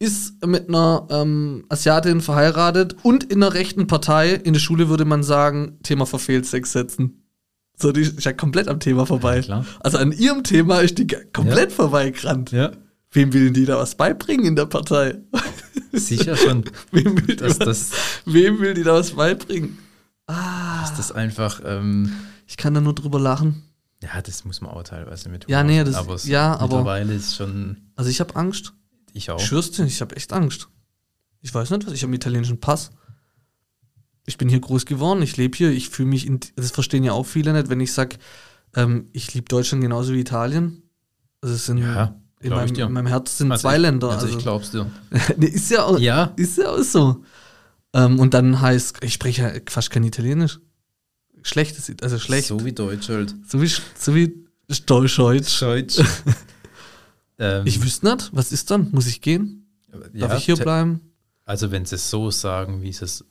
ist 0.00 0.44
mit 0.44 0.68
einer 0.68 1.06
ähm, 1.10 1.64
Asiatin 1.68 2.20
verheiratet 2.22 2.96
und 3.02 3.22
in 3.24 3.42
einer 3.42 3.54
rechten 3.54 3.86
Partei. 3.86 4.32
In 4.32 4.54
der 4.54 4.60
Schule 4.60 4.88
würde 4.88 5.04
man 5.04 5.22
sagen, 5.22 5.78
Thema 5.82 6.06
verfehlt, 6.06 6.46
Sex 6.46 6.72
setzen. 6.72 7.22
So, 7.76 7.92
die 7.92 8.00
ist 8.00 8.24
ja 8.24 8.32
komplett 8.32 8.68
am 8.68 8.80
Thema 8.80 9.06
vorbei. 9.06 9.40
Ja. 9.40 9.64
Also 9.80 9.98
an 9.98 10.12
ihrem 10.12 10.42
Thema 10.42 10.80
ist 10.80 10.98
die 10.98 11.06
komplett 11.32 11.70
vorbeigerannt. 11.72 12.50
ja, 12.50 12.72
Wem 13.12 13.32
will 13.32 13.50
die 13.52 13.64
da 13.66 13.76
was 13.78 13.94
beibringen 13.94 14.46
in 14.46 14.56
der 14.56 14.66
Partei? 14.66 15.18
sicher 15.92 16.36
schon, 16.36 16.64
wem, 16.92 17.16
will 17.26 17.36
die 17.36 17.44
was, 17.44 17.58
das, 17.58 17.90
wem 18.24 18.58
will 18.60 18.74
die 18.74 18.82
da 18.82 18.94
was 18.94 19.12
beibringen? 19.12 19.78
dass 20.26 20.96
das 20.96 21.10
einfach, 21.12 21.60
ähm, 21.64 22.12
Ich 22.46 22.56
kann 22.56 22.72
da 22.74 22.80
nur 22.80 22.94
drüber 22.94 23.18
lachen. 23.20 23.62
ja, 24.02 24.22
das 24.22 24.44
muss 24.44 24.60
man 24.60 24.70
auch 24.70 24.82
teilweise 24.84 25.28
mit 25.28 25.46
Ja, 25.48 25.62
nee, 25.64 25.82
das- 25.84 25.94
aber 25.96 26.16
ja, 26.24 26.52
aber- 26.54 26.76
mittlerweile 26.78 27.14
ist 27.14 27.34
schon, 27.36 27.76
Also 27.96 28.08
ich 28.10 28.20
habe 28.20 28.36
Angst. 28.36 28.72
Ich 29.14 29.30
auch. 29.30 29.40
Ich 29.40 29.46
schwör's 29.46 29.70
dir, 29.70 29.84
ich 29.84 30.00
habe 30.00 30.16
echt 30.16 30.32
Angst. 30.32 30.68
Ich 31.42 31.54
weiß 31.54 31.70
nicht 31.70 31.86
was, 31.86 31.92
ich 31.94 32.02
habe 32.02 32.08
einen 32.08 32.14
italienischen 32.14 32.60
Pass. 32.60 32.90
Ich 34.26 34.36
bin 34.38 34.48
hier 34.48 34.60
groß 34.60 34.86
geworden, 34.86 35.22
ich 35.22 35.36
lebe 35.36 35.56
hier, 35.56 35.70
ich 35.70 35.88
fühle 35.88 36.08
mich, 36.08 36.26
in, 36.26 36.40
das 36.56 36.70
verstehen 36.70 37.04
ja 37.04 37.12
auch 37.12 37.26
viele 37.26 37.52
nicht, 37.52 37.68
wenn 37.70 37.80
ich 37.80 37.92
sage, 37.92 38.16
ähm, 38.76 39.06
ich 39.12 39.32
liebe 39.34 39.48
Deutschland 39.48 39.82
genauso 39.82 40.12
wie 40.12 40.20
Italien. 40.20 40.82
Also 41.40 41.54
es 41.54 41.66
sind 41.66 41.78
Ja, 41.78 42.14
in, 42.40 42.50
meinem, 42.50 42.74
in 42.74 42.92
meinem 42.92 43.06
Herz 43.06 43.38
sind 43.38 43.50
Also 43.50 43.62
zwei 43.62 43.76
ich, 43.76 43.82
Länder. 43.82 44.10
Also, 44.10 44.26
Also, 44.26 44.38
ich 44.38 44.42
glaub's 44.42 44.70
dir. 44.70 44.90
ist 45.38 45.70
ja 45.70 45.84
auch, 45.84 45.98
Ja, 45.98 46.32
ist 46.36 46.58
ja 46.58 46.70
auch 46.70 46.82
so. 46.82 47.24
Ähm, 47.92 48.20
und 48.20 48.34
dann 48.34 48.60
heißt, 48.60 49.02
ich 49.02 49.14
spreche 49.14 49.42
ja 49.42 49.52
fast 49.68 49.90
kein 49.90 50.04
Italienisch. 50.04 50.60
Schlechtes, 51.42 51.90
also 52.02 52.18
schlecht. 52.18 52.48
so 52.48 52.64
wie 52.64 52.72
Deutsch 52.72 53.08
halt. 53.08 53.34
So 53.48 53.62
wie, 53.62 53.68
so 53.98 54.14
wie 54.14 54.46
Deutsch. 54.86 55.60
Deutsch. 55.60 55.98
ähm, 57.40 57.66
Ich 57.66 57.82
wüsste 57.82 58.06
nicht, 58.08 58.30
was 58.32 58.52
ist 58.52 58.70
dann? 58.70 58.90
Muss 58.92 59.06
ich 59.08 59.20
gehen? 59.20 59.66
Darf 59.90 60.08
ja, 60.14 60.36
ich 60.36 60.44
hier 60.44 60.56
bleiben? 60.56 61.00
Also 61.44 61.72
wenn 61.72 61.84
sie 61.84 61.96
es 61.96 62.08
so 62.10 62.30
sagen, 62.30 62.82
wie 62.82 62.90
es 62.90 63.24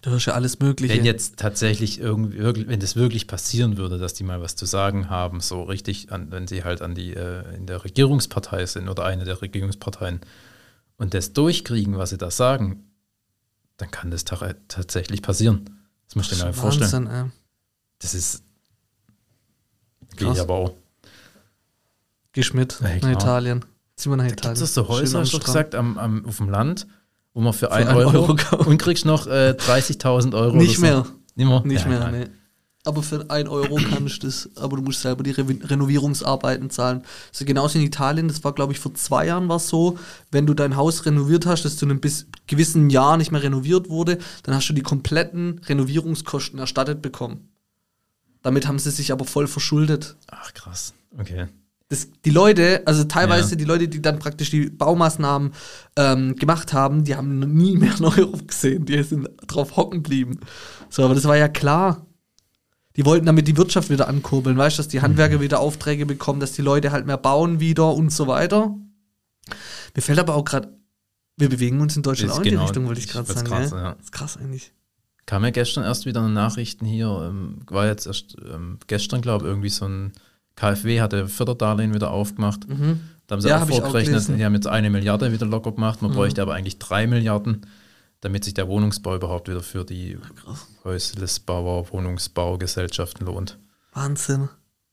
Da 0.00 0.10
hörst 0.10 0.24
ja 0.26 0.32
alles 0.32 0.58
Mögliche. 0.60 0.94
Wenn 0.94 1.04
jetzt 1.04 1.36
tatsächlich 1.36 2.00
irgendwie, 2.00 2.38
wirklich- 2.38 2.66
wenn 2.68 2.80
das 2.80 2.96
wirklich 2.96 3.26
passieren 3.26 3.76
würde, 3.76 3.98
dass 3.98 4.14
die 4.14 4.24
mal 4.24 4.40
was 4.40 4.56
zu 4.56 4.64
sagen 4.64 5.10
haben, 5.10 5.40
so 5.40 5.62
richtig, 5.64 6.10
an, 6.10 6.30
wenn 6.30 6.46
sie 6.46 6.64
halt 6.64 6.80
an 6.80 6.94
die, 6.94 7.12
äh, 7.12 7.54
in 7.54 7.66
der 7.66 7.84
Regierungspartei 7.84 8.64
sind 8.64 8.88
oder 8.88 9.04
eine 9.04 9.24
der 9.24 9.42
Regierungsparteien 9.42 10.20
und 10.96 11.12
das 11.12 11.34
durchkriegen, 11.34 11.98
was 11.98 12.10
sie 12.10 12.16
da 12.18 12.30
sagen, 12.30 12.86
dann 13.76 13.90
kann 13.90 14.10
das 14.10 14.24
ta 14.24 14.54
tatsächlich 14.68 15.20
passieren. 15.20 15.80
Das 16.06 16.16
musst 16.16 16.32
du 16.32 16.36
dir 16.36 16.44
mal 16.44 16.52
vorstellen. 16.54 17.06
Ey. 17.06 17.30
Das 17.98 18.14
ist, 18.14 18.42
geht 20.16 20.20
Krass. 20.28 20.40
aber 20.40 20.54
auch. 20.54 20.74
Gehst 22.32 22.54
mit 22.54 22.78
Ja, 22.80 22.96
nach. 23.02 23.10
Italien. 23.12 23.64
Zieh 23.96 24.08
mal 24.08 24.16
nach 24.16 24.26
Da 24.26 24.32
Italien. 24.32 24.54
gibt 24.54 24.64
es 24.64 24.74
so 24.74 24.88
Häuser, 24.88 25.20
hast 25.20 25.32
du 25.32 25.38
gesagt, 25.40 25.74
am, 25.74 25.98
am, 25.98 26.24
auf 26.26 26.36
dem 26.38 26.48
Land, 26.48 26.86
wo 27.34 27.40
man 27.40 27.52
für, 27.52 27.66
Für 27.66 27.72
1 27.72 27.88
einen 27.88 27.98
Euro, 27.98 28.18
Euro 28.32 28.64
und 28.68 28.78
kriegst 28.78 29.04
noch 29.04 29.26
äh, 29.26 29.50
30.000 29.58 30.34
Euro. 30.34 30.56
Nicht 30.56 30.78
mehr. 30.78 31.04
so. 31.04 31.10
Nicht 31.36 31.48
mehr? 31.48 31.62
Nicht 31.64 31.82
Ja, 31.82 31.88
mehr, 31.88 32.10
nee. 32.10 32.26
Aber 32.86 33.02
für 33.02 33.28
1 33.28 33.46
Euro 33.50 33.74
kannst 33.76 34.22
du 34.22 34.26
das, 34.26 34.48
aber 34.56 34.78
du 34.78 34.82
musst 34.82 35.02
selber 35.02 35.22
die 35.22 35.32
Re 35.32 35.44
Renovierungsarbeiten 35.64 36.70
zahlen. 36.70 37.02
Also 37.30 37.44
genauso 37.44 37.78
in 37.78 37.84
Italien, 37.84 38.26
das 38.28 38.42
war 38.42 38.54
glaube 38.54 38.72
ich 38.72 38.78
vor 38.78 38.94
zwei 38.94 39.26
Jahren 39.26 39.48
war 39.50 39.58
so, 39.58 39.98
wenn 40.30 40.46
du 40.46 40.54
dein 40.54 40.76
Haus 40.76 41.04
renoviert 41.04 41.44
hast, 41.44 41.64
das 41.66 41.76
zu 41.76 41.84
einem 41.84 42.00
bis 42.00 42.26
gewissen 42.46 42.88
Jahr 42.88 43.18
nicht 43.18 43.32
mehr 43.32 43.42
renoviert 43.42 43.90
wurde, 43.90 44.16
dann 44.44 44.54
hast 44.54 44.66
du 44.68 44.72
die 44.72 44.80
kompletten 44.80 45.60
Renovierungskosten 45.66 46.58
erstattet 46.58 47.02
bekommen. 47.02 47.50
Damit 48.42 48.66
haben 48.66 48.78
sie 48.78 48.90
sich 48.90 49.12
aber 49.12 49.26
voll 49.26 49.46
verschuldet. 49.46 50.16
Ach, 50.30 50.54
krass. 50.54 50.94
Okay. 51.18 51.48
Das, 51.90 52.08
die 52.24 52.30
Leute, 52.30 52.82
also 52.86 53.04
teilweise 53.04 53.50
Ja. 53.50 53.56
die 53.56 53.64
Leute, 53.64 53.88
die 53.88 54.00
dann 54.00 54.18
praktisch 54.18 54.48
die 54.50 54.70
Baumaßnahmen 54.70 55.52
ähm, 55.96 56.36
gemacht 56.36 56.72
haben, 56.72 57.04
die 57.04 57.16
haben 57.16 57.38
nie 57.40 57.76
mehr 57.76 57.92
einen 57.96 58.04
Euro 58.06 58.38
gesehen. 58.46 58.86
Die 58.86 59.02
sind 59.02 59.28
drauf 59.46 59.76
hocken 59.76 60.02
geblieben. 60.02 60.40
So, 60.88 61.04
aber 61.04 61.14
das 61.14 61.24
war 61.24 61.36
ja 61.36 61.48
klar. 61.48 62.06
Die 62.96 63.04
wollten 63.04 63.26
damit 63.26 63.46
die 63.46 63.56
Wirtschaft 63.56 63.90
wieder 63.90 64.08
ankurbeln, 64.08 64.56
weißt 64.56 64.78
du, 64.78 64.82
dass 64.82 64.88
die 64.88 65.00
Handwerker 65.02 65.36
Mhm. 65.38 65.42
wieder 65.42 65.60
Aufträge 65.60 66.06
bekommen, 66.06 66.40
dass 66.40 66.52
die 66.52 66.62
Leute 66.62 66.90
halt 66.92 67.06
mehr 67.06 67.18
bauen 67.18 67.60
wieder 67.60 67.92
und 67.94 68.10
so 68.12 68.26
weiter. 68.26 68.74
Mir 69.94 70.02
fällt 70.02 70.18
aber 70.18 70.34
auch 70.34 70.44
gerade, 70.44 70.76
wir 71.36 71.48
bewegen 71.48 71.80
uns 71.80 71.96
in 71.96 72.02
Deutschland 72.02 72.32
Ist 72.32 72.38
auch 72.38 72.42
in 72.42 72.50
genau- 72.50 72.60
die 72.62 72.66
Richtung, 72.66 72.86
wollte 72.86 73.00
ich 73.00 73.08
gerade 73.08 73.32
sagen. 73.32 73.50
ja. 73.50 73.66
sagen, 73.66 73.82
ja. 73.84 73.92
Das 73.94 74.04
ist 74.04 74.12
krass 74.12 74.36
eigentlich. 74.36 74.72
Kam 75.26 75.44
ja 75.44 75.50
gestern 75.50 75.84
erst 75.84 76.06
wieder 76.06 76.20
eine 76.20 76.30
Nachrichten 76.30 76.84
hier, 76.84 77.06
ähm, 77.30 77.60
war 77.68 77.86
jetzt 77.86 78.06
erst 78.06 78.36
ähm, 78.52 78.78
gestern, 78.86 79.20
glaube 79.22 79.44
ich, 79.44 79.48
irgendwie 79.50 79.68
so 79.68 79.86
ein 79.86 80.12
KfW 80.60 81.00
hatte 81.00 81.26
Förderdarlehen 81.28 81.94
wieder 81.94 82.10
aufgemacht. 82.10 82.68
Mhm. 82.68 83.00
Da 83.26 83.34
haben 83.34 83.40
sie 83.40 83.48
Ja, 83.48 83.56
auch 83.56 83.60
hab 83.62 83.70
auch 83.72 83.80
vorgerechnet, 83.80 84.28
die 84.28 84.44
haben 84.44 84.54
jetzt 84.54 84.66
eine 84.66 84.90
Milliarde 84.90 85.32
wieder 85.32 85.46
locker 85.46 85.72
gemacht, 85.72 86.02
man 86.02 86.10
Mhm. 86.10 86.14
bräuchte 86.16 86.42
aber 86.42 86.54
eigentlich 86.54 86.78
drei 86.78 87.06
Milliarden, 87.06 87.66
damit 88.20 88.44
sich 88.44 88.54
der 88.54 88.68
Wohnungsbau 88.68 89.16
überhaupt 89.16 89.48
wieder 89.48 89.62
für 89.62 89.84
die 89.84 90.18
Krass. 90.36 90.66
Häuslisbauer, 90.84 91.90
Wohnungsbaugesellschaften 91.92 93.26
lohnt. 93.26 93.58
Wahnsinn. 93.92 94.48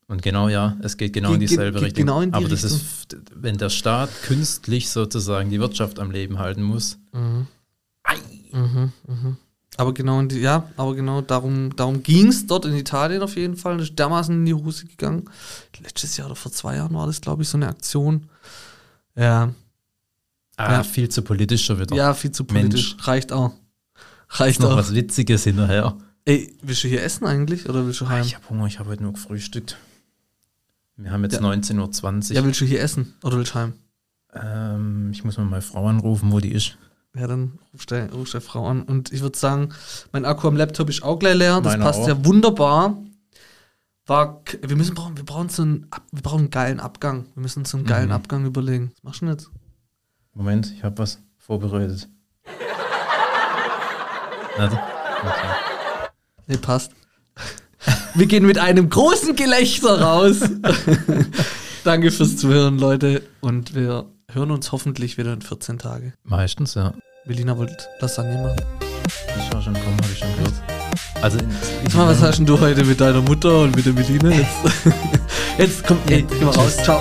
Und 0.07 0.21
genau, 0.21 0.47
ja, 0.47 0.77
es 0.81 0.95
geht 0.95 1.11
genau 1.11 1.33
in 1.33 1.39
Geht- 1.41 1.49
dieselbe 1.49 1.79
geht 1.79 1.87
Richtung. 1.87 2.05
genau 2.05 2.21
in 2.21 2.31
die 2.31 2.35
Aber 2.37 2.47
das 2.47 2.63
ist, 2.63 3.17
wenn 3.35 3.57
der 3.57 3.69
Staat 3.69 4.09
künstlich 4.23 4.89
sozusagen 4.89 5.49
die 5.49 5.59
Wirtschaft 5.59 5.99
am 5.99 6.11
Leben 6.11 6.39
halten 6.39 6.63
muss. 6.63 6.97
Mhm, 7.11 7.47
mhm. 8.53 9.37
Aber 9.77 9.93
genau, 9.93 10.21
die, 10.23 10.39
ja, 10.39 10.67
aber 10.75 10.95
genau 10.95 11.21
darum, 11.21 11.75
darum 11.75 12.01
ging 12.01 12.27
es 12.29 12.47
dort 12.47 12.65
in 12.65 12.75
Italien 12.75 13.21
auf 13.21 13.35
jeden 13.35 13.55
Fall. 13.55 13.77
Das 13.77 13.89
ist 13.89 13.99
dermaßen 13.99 14.33
in 14.33 14.45
die 14.45 14.53
Hose 14.55 14.85
gegangen. 14.87 15.25
Letztes 15.83 16.17
Jahr 16.17 16.25
oder 16.27 16.35
vor 16.35 16.51
zwei 16.51 16.75
Jahren 16.77 16.93
war 16.95 17.05
das, 17.05 17.21
glaube 17.21 17.43
ich, 17.43 17.49
so 17.49 17.57
eine 17.57 17.67
Aktion. 17.67 18.27
Ja, 19.15 19.53
Ah, 20.59 20.71
Ja. 20.77 20.83
viel 20.83 21.07
zu 21.09 21.21
politischer 21.21 21.79
wieder. 21.79 21.95
ja, 21.95 22.15
viel 22.15 22.31
zu 22.31 22.43
politisch. 22.43 22.95
Reicht 23.01 23.31
auch. 23.31 23.53
Reicht 24.29 24.59
noch 24.59 24.71
auch. 24.71 24.77
was 24.77 24.95
Witziges 24.95 25.43
hinterher. 25.43 25.95
Ey, 26.25 26.57
willst 26.63 26.83
du 26.83 26.87
hier 26.87 27.03
essen 27.03 27.25
eigentlich 27.27 27.69
oder 27.69 27.85
willst 27.85 28.01
du 28.01 28.09
heim? 28.09 28.25
Ich 28.25 28.33
habe 28.35 28.49
Hunger, 28.49 28.65
ich 28.65 28.79
habe 28.79 28.89
heute 28.89 29.03
nur 29.03 29.13
gefrühstückt. 29.13 29.77
Wir 30.95 31.11
haben 31.11 31.21
jetzt 31.23 31.33
Ja. 31.35 31.41
19.20 31.41 32.31
Uhr. 32.31 32.35
Ja, 32.37 32.43
willst 32.43 32.59
du 32.59 32.65
hier 32.65 32.81
essen 32.81 33.13
oder 33.23 33.37
willst 33.37 33.53
du 33.53 33.59
heim? 33.59 33.73
ähm, 34.33 35.11
ich 35.11 35.23
muss 35.23 35.37
mal 35.37 35.45
meine 35.45 35.61
Frau 35.61 35.87
anrufen, 35.87 36.31
wo 36.31 36.39
die 36.39 36.51
ist. 36.51 36.75
Ja, 37.15 37.25
dann 37.27 37.59
rufst 37.73 37.89
du 37.91 38.09
rufst 38.13 38.33
der 38.33 38.41
Frau 38.41 38.67
an. 38.67 38.83
Und 38.83 39.11
ich 39.11 39.21
würde 39.21 39.37
sagen, 39.37 39.69
mein 40.11 40.25
Akku 40.25 40.47
am 40.47 40.55
Laptop 40.55 40.89
ist 40.89 41.01
auch 41.03 41.17
gleich 41.17 41.35
leer. 41.35 41.61
Das 41.61 41.73
Meiner 41.73 41.85
passt 41.85 42.01
auch. 42.01 42.07
ja 42.07 42.25
wunderbar. 42.25 42.97
War, 44.05 44.41
wir 44.61 44.75
müssen 44.77 44.95
brauchen, 44.95 45.17
wir 45.17 45.25
brauchen 45.25 45.49
so 45.49 45.63
einen, 45.63 45.89
wir 46.11 46.21
brauchen 46.21 46.39
einen 46.41 46.49
geilen 46.51 46.79
Abgang. 46.79 47.25
Wir 47.33 47.41
müssen 47.41 47.59
uns 47.59 47.71
so 47.71 47.77
einen 47.77 47.85
geilen 47.85 48.07
Mhm. 48.07 48.13
Abgang 48.13 48.45
überlegen. 48.45 48.91
Was 48.97 49.03
machst 49.03 49.21
du 49.21 49.25
denn 49.25 49.33
jetzt? 49.35 49.49
Moment, 50.33 50.71
ich 50.75 50.83
habe 50.83 50.97
was 50.99 51.19
vorbereitet. 51.37 52.07
Warte. 54.57 54.75
Okay. 54.75 55.47
Nee, 56.47 56.57
passt. 56.57 56.91
Wir 58.15 58.25
gehen 58.25 58.45
mit 58.45 58.57
einem 58.57 58.89
großen 58.89 59.35
Gelächter 59.35 60.01
raus. 60.01 60.37
Danke 61.83 62.11
fürs 62.11 62.37
Zuhören, 62.37 62.79
Leute. 62.79 63.21
Und 63.41 63.75
wir 63.75 64.05
hören 64.37 64.51
uns 64.51 64.71
hoffentlich 64.71 65.17
wieder 65.17 65.33
in 65.33 65.41
14 65.41 65.79
Tagen. 65.79 66.13
Meistens, 66.23 66.75
ja. 66.75 66.93
Melina 67.25 67.57
wollte 67.57 67.75
Lasagne 67.99 68.37
machen. 68.37 68.61
Ist 69.05 69.55
auch 69.55 69.61
schon 69.61 69.73
kommen, 69.73 69.97
habe 69.97 70.11
ich 70.13 70.19
schon 70.19 70.35
gehört. 70.35 70.53
Also, 71.21 71.39
Sag 71.85 71.95
mal, 71.95 72.07
was 72.07 72.21
hast 72.21 72.37
denn 72.37 72.45
du 72.45 72.59
heute 72.59 72.83
mit 72.85 73.01
deiner 73.01 73.21
Mutter 73.21 73.61
und 73.61 73.75
mit 73.75 73.85
der 73.85 73.93
Melina? 73.93 74.29
Jetzt, 74.29 74.47
jetzt 75.57 75.87
kommt, 75.87 76.09
ey, 76.09 76.23
geh 76.23 76.45
mal 76.45 76.51
raus. 76.55 76.77
Ciao. 76.77 76.99